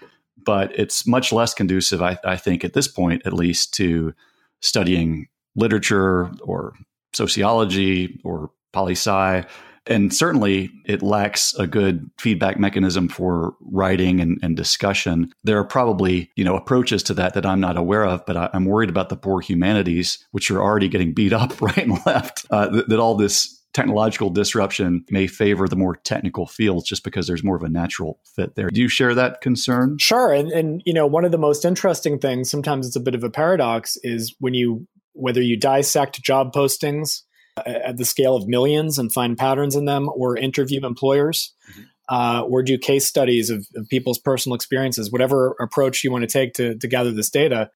But 0.45 0.79
it's 0.79 1.07
much 1.07 1.33
less 1.33 1.53
conducive, 1.53 2.03
I, 2.03 2.19
I 2.25 2.37
think, 2.37 2.65
at 2.65 2.73
this 2.73 2.89
point, 2.89 3.23
at 3.27 3.33
least, 3.33 3.75
to 3.75 4.15
studying 4.61 5.29
literature 5.57 6.31
or 6.43 6.75
sociology 7.13 8.21
or 8.25 8.51
poli 8.73 8.93
sci. 8.93 9.45
And 9.87 10.15
certainly 10.15 10.71
it 10.85 11.03
lacks 11.03 11.55
a 11.55 11.67
good 11.67 12.11
feedback 12.19 12.59
mechanism 12.59 13.09
for 13.09 13.55
writing 13.61 14.21
and, 14.21 14.39
and, 14.43 14.57
discussion. 14.57 15.33
There 15.43 15.59
are 15.59 15.65
probably, 15.65 16.31
you 16.37 16.45
know, 16.45 16.55
approaches 16.55 17.03
to 17.05 17.15
that 17.15 17.35
that 17.35 17.47
I'm 17.47 17.61
not 17.61 17.79
aware 17.79 18.05
of, 18.05 18.25
but 18.27 18.37
I, 18.37 18.51
am 18.53 18.67
worried 18.67 18.91
about 18.91 19.09
the 19.09 19.17
poor 19.17 19.41
humanities, 19.41 20.25
which 20.33 20.51
are 20.51 20.63
already 20.63 20.89
getting 20.89 21.15
beat 21.15 21.33
up 21.33 21.61
right 21.63 21.79
and 21.79 21.99
left, 22.07 22.45
uh, 22.51 22.69
that, 22.69 22.89
that 22.89 23.01
all 23.01 23.17
this 23.17 23.60
technological 23.73 24.31
disruption 24.31 25.05
may 25.11 25.27
favor 25.27 25.69
the 25.69 25.77
more 25.77 25.95
technical 25.95 26.47
fields 26.47 26.89
just 26.89 27.05
because 27.05 27.27
there's 27.27 27.45
more 27.45 27.57
of 27.57 27.63
a 27.63 27.69
natural 27.69 28.21
fit 28.35 28.57
there. 28.57 28.69
Do 28.69 28.81
you 28.81 28.89
share 28.89 29.15
that 29.15 29.41
concern? 29.41 29.97
Sure. 29.99 30.33
And, 30.33 30.51
and 30.51 30.83
you 30.85 30.93
know, 30.93 31.07
one 31.07 31.25
of 31.25 31.31
the 31.31 31.39
most 31.39 31.65
interesting 31.65 32.19
things, 32.19 32.51
sometimes 32.51 32.87
it's 32.87 32.97
a 32.97 33.01
bit 33.01 33.15
of 33.15 33.23
a 33.23 33.31
paradox, 33.31 33.97
is 34.03 34.35
when 34.41 34.55
you 34.55 34.87
whether 35.13 35.43
you 35.43 35.59
dissect 35.59 36.23
job 36.23 36.53
postings 36.53 37.23
uh, 37.57 37.63
at 37.69 37.97
the 37.97 38.05
scale 38.05 38.37
of 38.37 38.47
millions 38.47 38.99
and 38.99 39.13
find 39.13 39.37
patterns 39.37 39.77
in 39.77 39.85
them, 39.85 40.09
or 40.15 40.37
interview 40.37 40.85
employers, 40.85 41.53
mm-hmm. 41.71 41.83
uh, 42.09 42.43
or 42.43 42.63
do 42.63 42.79
case 42.79 43.07
studies 43.07 43.51
of, 43.51 43.67
of 43.77 43.89
people's 43.89 44.19
personal 44.19 44.55
experiences, 44.55 45.13
whatever 45.13 45.57
approach 45.61 46.03
you 46.03 46.11
want 46.11 46.23
to 46.23 46.29
take 46.29 46.55
to, 46.55 46.77
to 46.79 46.89
gather 46.89 47.13
this 47.13 47.31
data, 47.31 47.71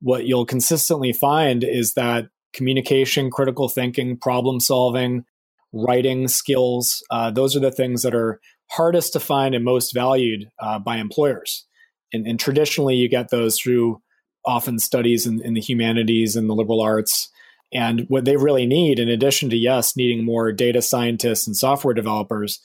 what 0.00 0.24
you'll 0.24 0.46
consistently 0.46 1.12
find 1.12 1.64
is 1.64 1.94
that 1.94 2.26
communication, 2.52 3.30
critical 3.30 3.68
thinking, 3.68 4.18
problem 4.18 4.60
solving, 4.60 5.24
writing 5.72 6.28
skills. 6.28 7.02
Uh, 7.10 7.30
those 7.30 7.56
are 7.56 7.60
the 7.60 7.70
things 7.70 8.02
that 8.02 8.14
are 8.14 8.40
hardest 8.70 9.12
to 9.12 9.20
find 9.20 9.54
and 9.54 9.64
most 9.64 9.92
valued 9.92 10.48
uh, 10.60 10.78
by 10.78 10.96
employers. 10.96 11.66
And, 12.12 12.26
and, 12.26 12.38
traditionally, 12.38 12.94
you 12.94 13.08
get 13.08 13.30
those 13.30 13.58
through 13.58 14.00
often 14.44 14.78
studies 14.78 15.26
in, 15.26 15.40
in 15.42 15.54
the 15.54 15.60
humanities 15.60 16.36
and 16.36 16.48
the 16.48 16.54
liberal 16.54 16.80
arts. 16.80 17.30
And 17.72 18.04
what 18.08 18.26
they 18.26 18.36
really 18.36 18.66
need, 18.66 18.98
in 18.98 19.08
addition 19.08 19.48
to 19.50 19.56
yes, 19.56 19.96
needing 19.96 20.24
more 20.24 20.52
data 20.52 20.82
scientists 20.82 21.46
and 21.46 21.56
software 21.56 21.94
developers, 21.94 22.60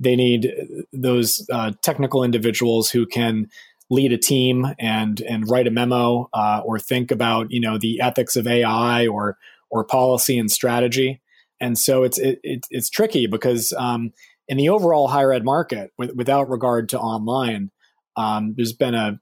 they 0.00 0.16
need 0.16 0.52
those 0.92 1.46
uh, 1.52 1.72
technical 1.82 2.24
individuals 2.24 2.90
who 2.90 3.06
can 3.06 3.48
lead 3.90 4.12
a 4.12 4.18
team 4.18 4.66
and 4.78 5.20
and 5.22 5.48
write 5.48 5.66
a 5.66 5.70
memo 5.70 6.28
uh, 6.34 6.60
or 6.64 6.78
think 6.78 7.10
about 7.10 7.50
you 7.50 7.60
know 7.60 7.78
the 7.78 8.00
ethics 8.00 8.36
of 8.36 8.46
AI 8.46 9.06
or 9.06 9.36
or 9.70 9.84
policy 9.84 10.38
and 10.38 10.50
strategy. 10.50 11.20
And 11.60 11.78
so 11.78 12.04
it's 12.04 12.18
it, 12.18 12.40
it 12.42 12.66
it's 12.70 12.90
tricky 12.90 13.26
because 13.26 13.72
um, 13.72 14.12
in 14.48 14.56
the 14.56 14.68
overall 14.68 15.08
higher 15.08 15.32
ed 15.32 15.44
market, 15.44 15.92
with, 15.98 16.14
without 16.14 16.48
regard 16.48 16.88
to 16.90 17.00
online, 17.00 17.70
um, 18.16 18.54
there's 18.56 18.72
been 18.72 18.94
a 18.94 19.20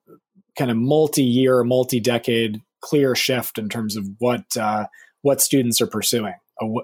kind 0.56 0.70
of 0.70 0.76
multi-year, 0.76 1.64
multi-decade 1.64 2.60
clear 2.80 3.14
shift 3.14 3.58
in 3.58 3.68
terms 3.68 3.96
of 3.96 4.06
what 4.18 4.56
uh, 4.56 4.86
what 5.22 5.40
students 5.40 5.80
are 5.80 5.86
pursuing 5.86 6.34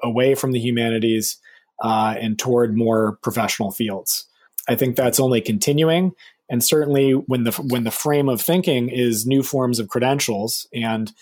away 0.03 0.35
from 0.35 0.53
the 0.53 0.61
humanities 0.61 1.39
uh, 1.83 2.15
and 2.21 2.39
toward 2.39 2.77
more 2.77 3.19
professional 3.23 3.71
fields. 3.71 4.27
I 4.69 4.75
think 4.75 4.97
that's 4.97 5.19
only 5.19 5.41
continuing, 5.41 6.13
and 6.49 6.63
certainly 6.63 7.13
when 7.13 7.45
the 7.45 7.53
when 7.53 7.85
the 7.85 7.91
frame 7.91 8.29
of 8.29 8.41
thinking 8.41 8.89
is 8.89 9.27
new 9.27 9.43
forms 9.43 9.79
of 9.79 9.89
credentials 9.89 10.67
and 10.75 11.13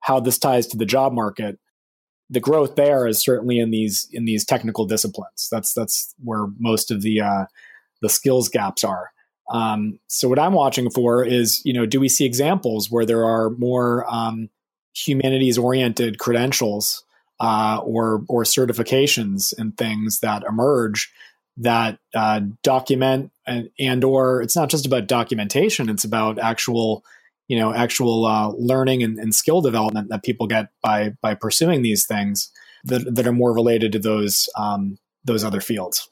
how 0.00 0.20
this 0.20 0.38
ties 0.38 0.66
to 0.68 0.76
the 0.76 0.86
job 0.86 1.12
market, 1.12 1.58
the 2.30 2.40
growth 2.40 2.76
there 2.76 3.06
is 3.06 3.22
certainly 3.22 3.58
in 3.58 3.70
these 3.70 4.08
in 4.12 4.24
these 4.24 4.44
technical 4.44 4.86
disciplines. 4.86 5.48
That's 5.50 5.74
that's 5.74 6.14
where 6.22 6.46
most 6.58 6.90
of 6.90 7.02
the 7.02 7.20
uh, 7.20 7.44
the 8.00 8.08
skills 8.08 8.48
gaps 8.48 8.84
are. 8.84 9.10
Um, 9.50 9.98
so 10.06 10.28
what 10.28 10.38
I'm 10.38 10.52
watching 10.52 10.90
for 10.90 11.24
is, 11.24 11.60
you 11.64 11.72
know, 11.72 11.84
do 11.84 11.98
we 11.98 12.08
see 12.08 12.24
examples 12.24 12.88
where 12.88 13.04
there 13.04 13.24
are 13.24 13.50
more 13.50 14.06
um, 14.08 14.48
humanities 14.94 15.58
oriented 15.58 16.18
credentials 16.18 17.04
uh, 17.40 17.80
or 17.82 18.24
or 18.28 18.44
certifications 18.44 19.52
and 19.58 19.76
things 19.76 20.20
that 20.20 20.44
emerge 20.44 21.12
that 21.56 21.98
uh, 22.14 22.40
document 22.62 23.32
and, 23.46 23.70
and, 23.78 24.04
or 24.04 24.40
it's 24.40 24.54
not 24.54 24.70
just 24.70 24.86
about 24.86 25.08
documentation; 25.08 25.88
it's 25.88 26.04
about 26.04 26.38
actual 26.38 27.04
you 27.50 27.58
know 27.58 27.74
actual 27.74 28.26
uh, 28.26 28.48
learning 28.50 29.02
and, 29.02 29.18
and, 29.18 29.34
skill 29.34 29.60
development 29.60 30.08
that 30.08 30.22
people 30.22 30.46
get 30.46 30.68
by 30.82 31.10
by 31.20 31.34
pursuing 31.34 31.82
these 31.82 32.06
things 32.06 32.48
that, 32.84 33.12
that 33.12 33.26
are 33.26 33.32
more 33.32 33.52
related 33.52 33.90
to 33.90 33.98
those 33.98 34.48
um, 34.56 34.98
those 35.24 35.42
other 35.42 35.60
fields. 35.60 36.08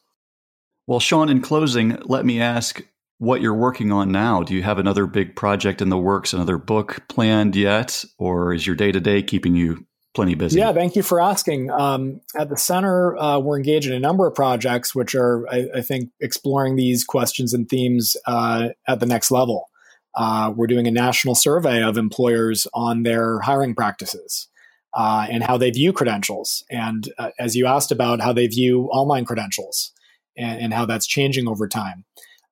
Well, 0.88 0.98
Sean, 0.98 1.28
in 1.28 1.40
closing, 1.40 1.96
let 2.06 2.26
me 2.26 2.40
ask 2.40 2.82
what 3.18 3.40
you're 3.40 3.54
working 3.54 3.92
on 3.92 4.10
now. 4.10 4.42
Do 4.42 4.52
you 4.52 4.64
have 4.64 4.78
another 4.78 5.06
big 5.06 5.36
project 5.36 5.80
in 5.80 5.90
the 5.90 5.98
works, 5.98 6.32
another 6.32 6.58
book 6.58 7.04
planned 7.08 7.54
yet, 7.54 8.04
or 8.18 8.52
is 8.52 8.66
your 8.66 8.74
day 8.74 8.90
to 8.90 8.98
day 8.98 9.22
keeping 9.22 9.54
you 9.54 9.86
plenty 10.14 10.34
busy? 10.34 10.58
Yeah, 10.58 10.72
thank 10.72 10.96
you 10.96 11.04
for 11.04 11.20
asking. 11.20 11.70
Um, 11.70 12.20
at 12.36 12.48
the 12.48 12.56
center, 12.56 13.16
uh, 13.16 13.38
we're 13.38 13.58
engaged 13.58 13.86
in 13.86 13.92
a 13.92 14.00
number 14.00 14.26
of 14.26 14.34
projects, 14.34 14.92
which 14.92 15.14
are, 15.14 15.48
I, 15.48 15.68
I 15.76 15.80
think, 15.82 16.10
exploring 16.20 16.74
these 16.74 17.04
questions 17.04 17.54
and 17.54 17.68
themes 17.68 18.16
uh, 18.26 18.70
at 18.88 18.98
the 18.98 19.06
next 19.06 19.30
level. 19.30 19.68
Uh, 20.14 20.52
we're 20.54 20.66
doing 20.66 20.86
a 20.86 20.90
national 20.90 21.34
survey 21.34 21.82
of 21.82 21.96
employers 21.96 22.66
on 22.74 23.02
their 23.02 23.40
hiring 23.40 23.74
practices 23.74 24.48
uh, 24.94 25.26
and 25.30 25.42
how 25.42 25.56
they 25.56 25.70
view 25.70 25.92
credentials. 25.92 26.64
And 26.70 27.08
uh, 27.18 27.30
as 27.38 27.54
you 27.54 27.66
asked 27.66 27.92
about 27.92 28.20
how 28.20 28.32
they 28.32 28.46
view 28.46 28.84
online 28.86 29.24
credentials 29.24 29.92
and, 30.36 30.60
and 30.60 30.74
how 30.74 30.86
that's 30.86 31.06
changing 31.06 31.48
over 31.48 31.68
time. 31.68 32.04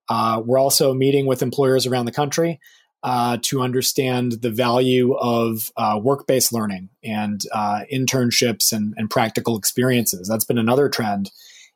Uh, 0.09 0.41
we're 0.45 0.59
also 0.59 0.95
meeting 0.95 1.27
with 1.27 1.43
employers 1.43 1.87
around 1.87 2.05
the 2.05 2.13
country 2.13 2.61
uh, 3.03 3.39
to 3.43 3.61
understand 3.61 4.33
the 4.43 4.51
value 4.51 5.15
of 5.15 5.71
uh, 5.77 5.99
work 6.01 6.27
based 6.27 6.53
learning 6.53 6.89
and 7.03 7.43
internships 7.93 8.73
and, 8.73 8.95
and 8.97 9.11
practical 9.11 9.59
experiences. 9.59 10.29
That's 10.29 10.45
been 10.45 10.59
another 10.59 10.89
trend, 10.89 11.31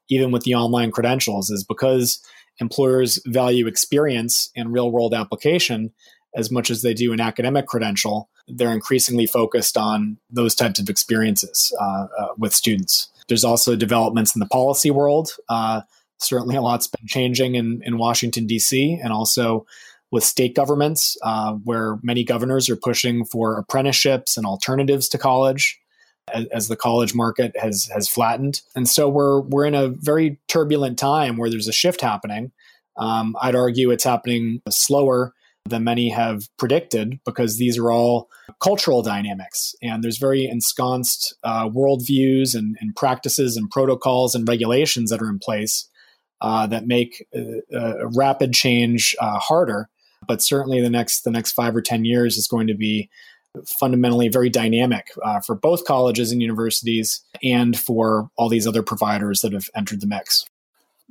even 0.09 0.31
with 0.31 0.45
the 0.45 0.55
online 0.55 0.93
credentials, 0.93 1.51
is 1.51 1.65
because 1.65 2.21
employers 2.61 3.21
value 3.27 3.67
experience 3.67 4.51
and 4.57 4.73
real 4.73 4.91
world 4.91 5.15
application 5.15 5.93
as 6.35 6.51
much 6.51 6.71
as 6.71 6.83
they 6.83 6.95
do 6.95 7.13
an 7.13 7.21
academic 7.21 7.67
credential. 7.67 8.29
They're 8.47 8.73
increasingly 8.73 9.27
focused 9.27 9.77
on 9.77 10.19
those 10.31 10.55
types 10.55 10.79
of 10.79 10.89
experiences 10.89 11.75
uh, 11.81 12.07
uh, 12.19 12.29
with 12.39 12.55
students. 12.55 13.11
There's 13.29 13.45
also 13.45 13.77
developments 13.77 14.35
in 14.35 14.41
the 14.41 14.47
policy 14.47 14.91
world. 14.91 15.31
Uh, 15.49 15.83
certainly, 16.19 16.57
a 16.57 16.61
lot's 16.61 16.89
been 16.89 17.07
changing 17.07 17.55
in, 17.55 17.81
in 17.85 17.99
Washington, 17.99 18.47
D.C., 18.47 18.99
and 19.03 19.13
also 19.13 19.67
with 20.11 20.25
state 20.25 20.57
governments, 20.57 21.17
uh, 21.23 21.53
where 21.65 21.99
many 22.03 22.25
governors 22.25 22.69
are 22.69 22.77
pushing 22.77 23.25
for 23.25 23.57
apprenticeships 23.57 24.37
and 24.37 24.45
alternatives 24.45 25.09
to 25.09 25.19
college 25.19 25.81
as, 26.29 26.69
the 26.69 26.77
college 26.77 27.15
market 27.15 27.57
has 27.59 27.89
has 27.93 28.09
flattened. 28.09 28.63
And 28.75 28.89
so 28.89 29.09
we're 29.09 29.41
we're 29.41 29.67
in 29.67 29.75
a 29.75 29.89
very 29.89 30.39
turbulent 30.49 30.99
time 30.99 31.37
where 31.37 31.51
there's 31.51 31.69
a 31.69 31.73
shift 31.73 32.01
happening. 32.01 32.53
Um, 32.97 33.37
I'd 33.41 33.55
argue 33.55 33.91
it's 33.91 34.05
happening 34.05 34.61
slower 34.69 35.33
than 35.67 35.85
many 35.85 36.11
have 36.11 36.49
predicted 36.57 37.21
because 37.25 37.59
these 37.59 37.79
are 37.79 37.91
all 37.91 38.29
cultural 38.63 39.03
dynamics 39.03 39.75
and 39.83 40.03
there's 40.03 40.19
very 40.19 40.45
ensconced 40.45 41.35
uh, 41.45 41.69
worldviews 41.69 42.55
and, 42.55 42.77
and, 42.81 42.97
practices 42.97 43.57
and 43.57 43.71
protocols 43.71 44.35
and 44.35 44.49
regulations 44.49 45.11
that 45.11 45.21
are 45.21 45.29
in 45.29 45.39
place 45.39 45.89
uh, 46.41 46.67
that 46.67 46.87
make 46.87 47.27
uh, 47.37 48.09
rapid 48.09 48.55
change 48.55 49.15
uh, 49.21 49.39
harder 49.39 49.89
but 50.27 50.43
certainly 50.43 50.81
the 50.81 50.91
next 50.91 51.23
the 51.23 51.31
next 51.31 51.53
five 51.53 51.75
or 51.75 51.83
ten 51.83 52.05
years 52.05 52.37
is 52.37 52.49
going 52.49 52.67
to 52.67 52.75
be 52.75 53.09
fundamentally 53.67 54.29
very 54.29 54.51
dynamic 54.51 55.09
uh, 55.25 55.41
for 55.41 55.55
both 55.55 55.85
colleges 55.85 56.33
and 56.33 56.41
universities 56.41 57.23
and 57.43 57.79
for 57.79 58.31
all 58.37 58.49
these 58.49 58.67
other 58.67 58.83
providers 58.83 59.41
that 59.41 59.53
have 59.53 59.69
entered 59.75 60.01
the 60.01 60.07
mix. 60.07 60.45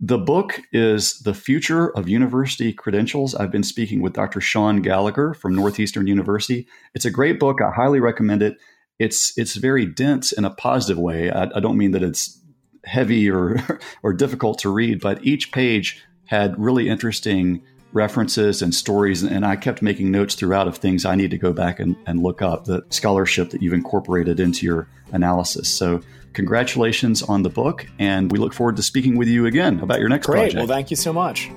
The 0.01 0.17
book 0.17 0.61
is 0.71 1.19
The 1.19 1.33
Future 1.33 1.89
of 1.89 2.07
University 2.07 2.71
Credentials. 2.71 3.35
I've 3.35 3.51
been 3.51 3.63
speaking 3.63 4.01
with 4.01 4.13
Dr. 4.13 4.39
Sean 4.39 4.81
Gallagher 4.81 5.33
from 5.33 5.53
Northeastern 5.55 6.07
University. 6.07 6.67
It's 6.95 7.03
a 7.03 7.11
great 7.11 7.37
book. 7.37 7.59
I 7.61 7.71
highly 7.71 7.99
recommend 7.99 8.41
it. 8.41 8.57
It's 8.97 9.37
it's 9.37 9.55
very 9.55 9.85
dense 9.85 10.31
in 10.31 10.45
a 10.45 10.49
positive 10.49 10.97
way. 10.97 11.29
I, 11.29 11.49
I 11.53 11.59
don't 11.59 11.77
mean 11.77 11.91
that 11.91 12.03
it's 12.03 12.41
heavy 12.85 13.29
or 13.29 13.57
or 14.03 14.13
difficult 14.13 14.59
to 14.59 14.69
read, 14.69 15.01
but 15.01 15.25
each 15.25 15.51
page 15.51 16.01
had 16.27 16.57
really 16.57 16.87
interesting 16.87 17.61
references 17.93 18.61
and 18.61 18.73
stories. 18.73 19.23
And 19.23 19.45
I 19.45 19.55
kept 19.55 19.81
making 19.81 20.11
notes 20.11 20.35
throughout 20.35 20.67
of 20.67 20.77
things 20.77 21.05
I 21.05 21.15
need 21.15 21.31
to 21.31 21.37
go 21.37 21.53
back 21.53 21.79
and, 21.79 21.95
and 22.05 22.21
look 22.21 22.41
up, 22.41 22.65
the 22.65 22.85
scholarship 22.89 23.51
that 23.51 23.61
you've 23.61 23.73
incorporated 23.73 24.39
into 24.39 24.65
your 24.65 24.87
analysis. 25.11 25.69
So, 25.69 26.01
congratulations 26.33 27.23
on 27.23 27.41
the 27.43 27.49
book. 27.49 27.87
And 27.97 28.31
we 28.31 28.37
look 28.37 28.53
forward 28.53 28.75
to 28.75 28.83
speaking 28.83 29.17
with 29.17 29.27
you 29.27 29.45
again 29.45 29.79
about 29.79 29.99
your 29.99 30.09
next 30.09 30.27
Great. 30.27 30.51
project. 30.51 30.57
Well, 30.57 30.67
thank 30.67 30.91
you 30.91 30.97
so 30.97 31.11
much. 31.11 31.49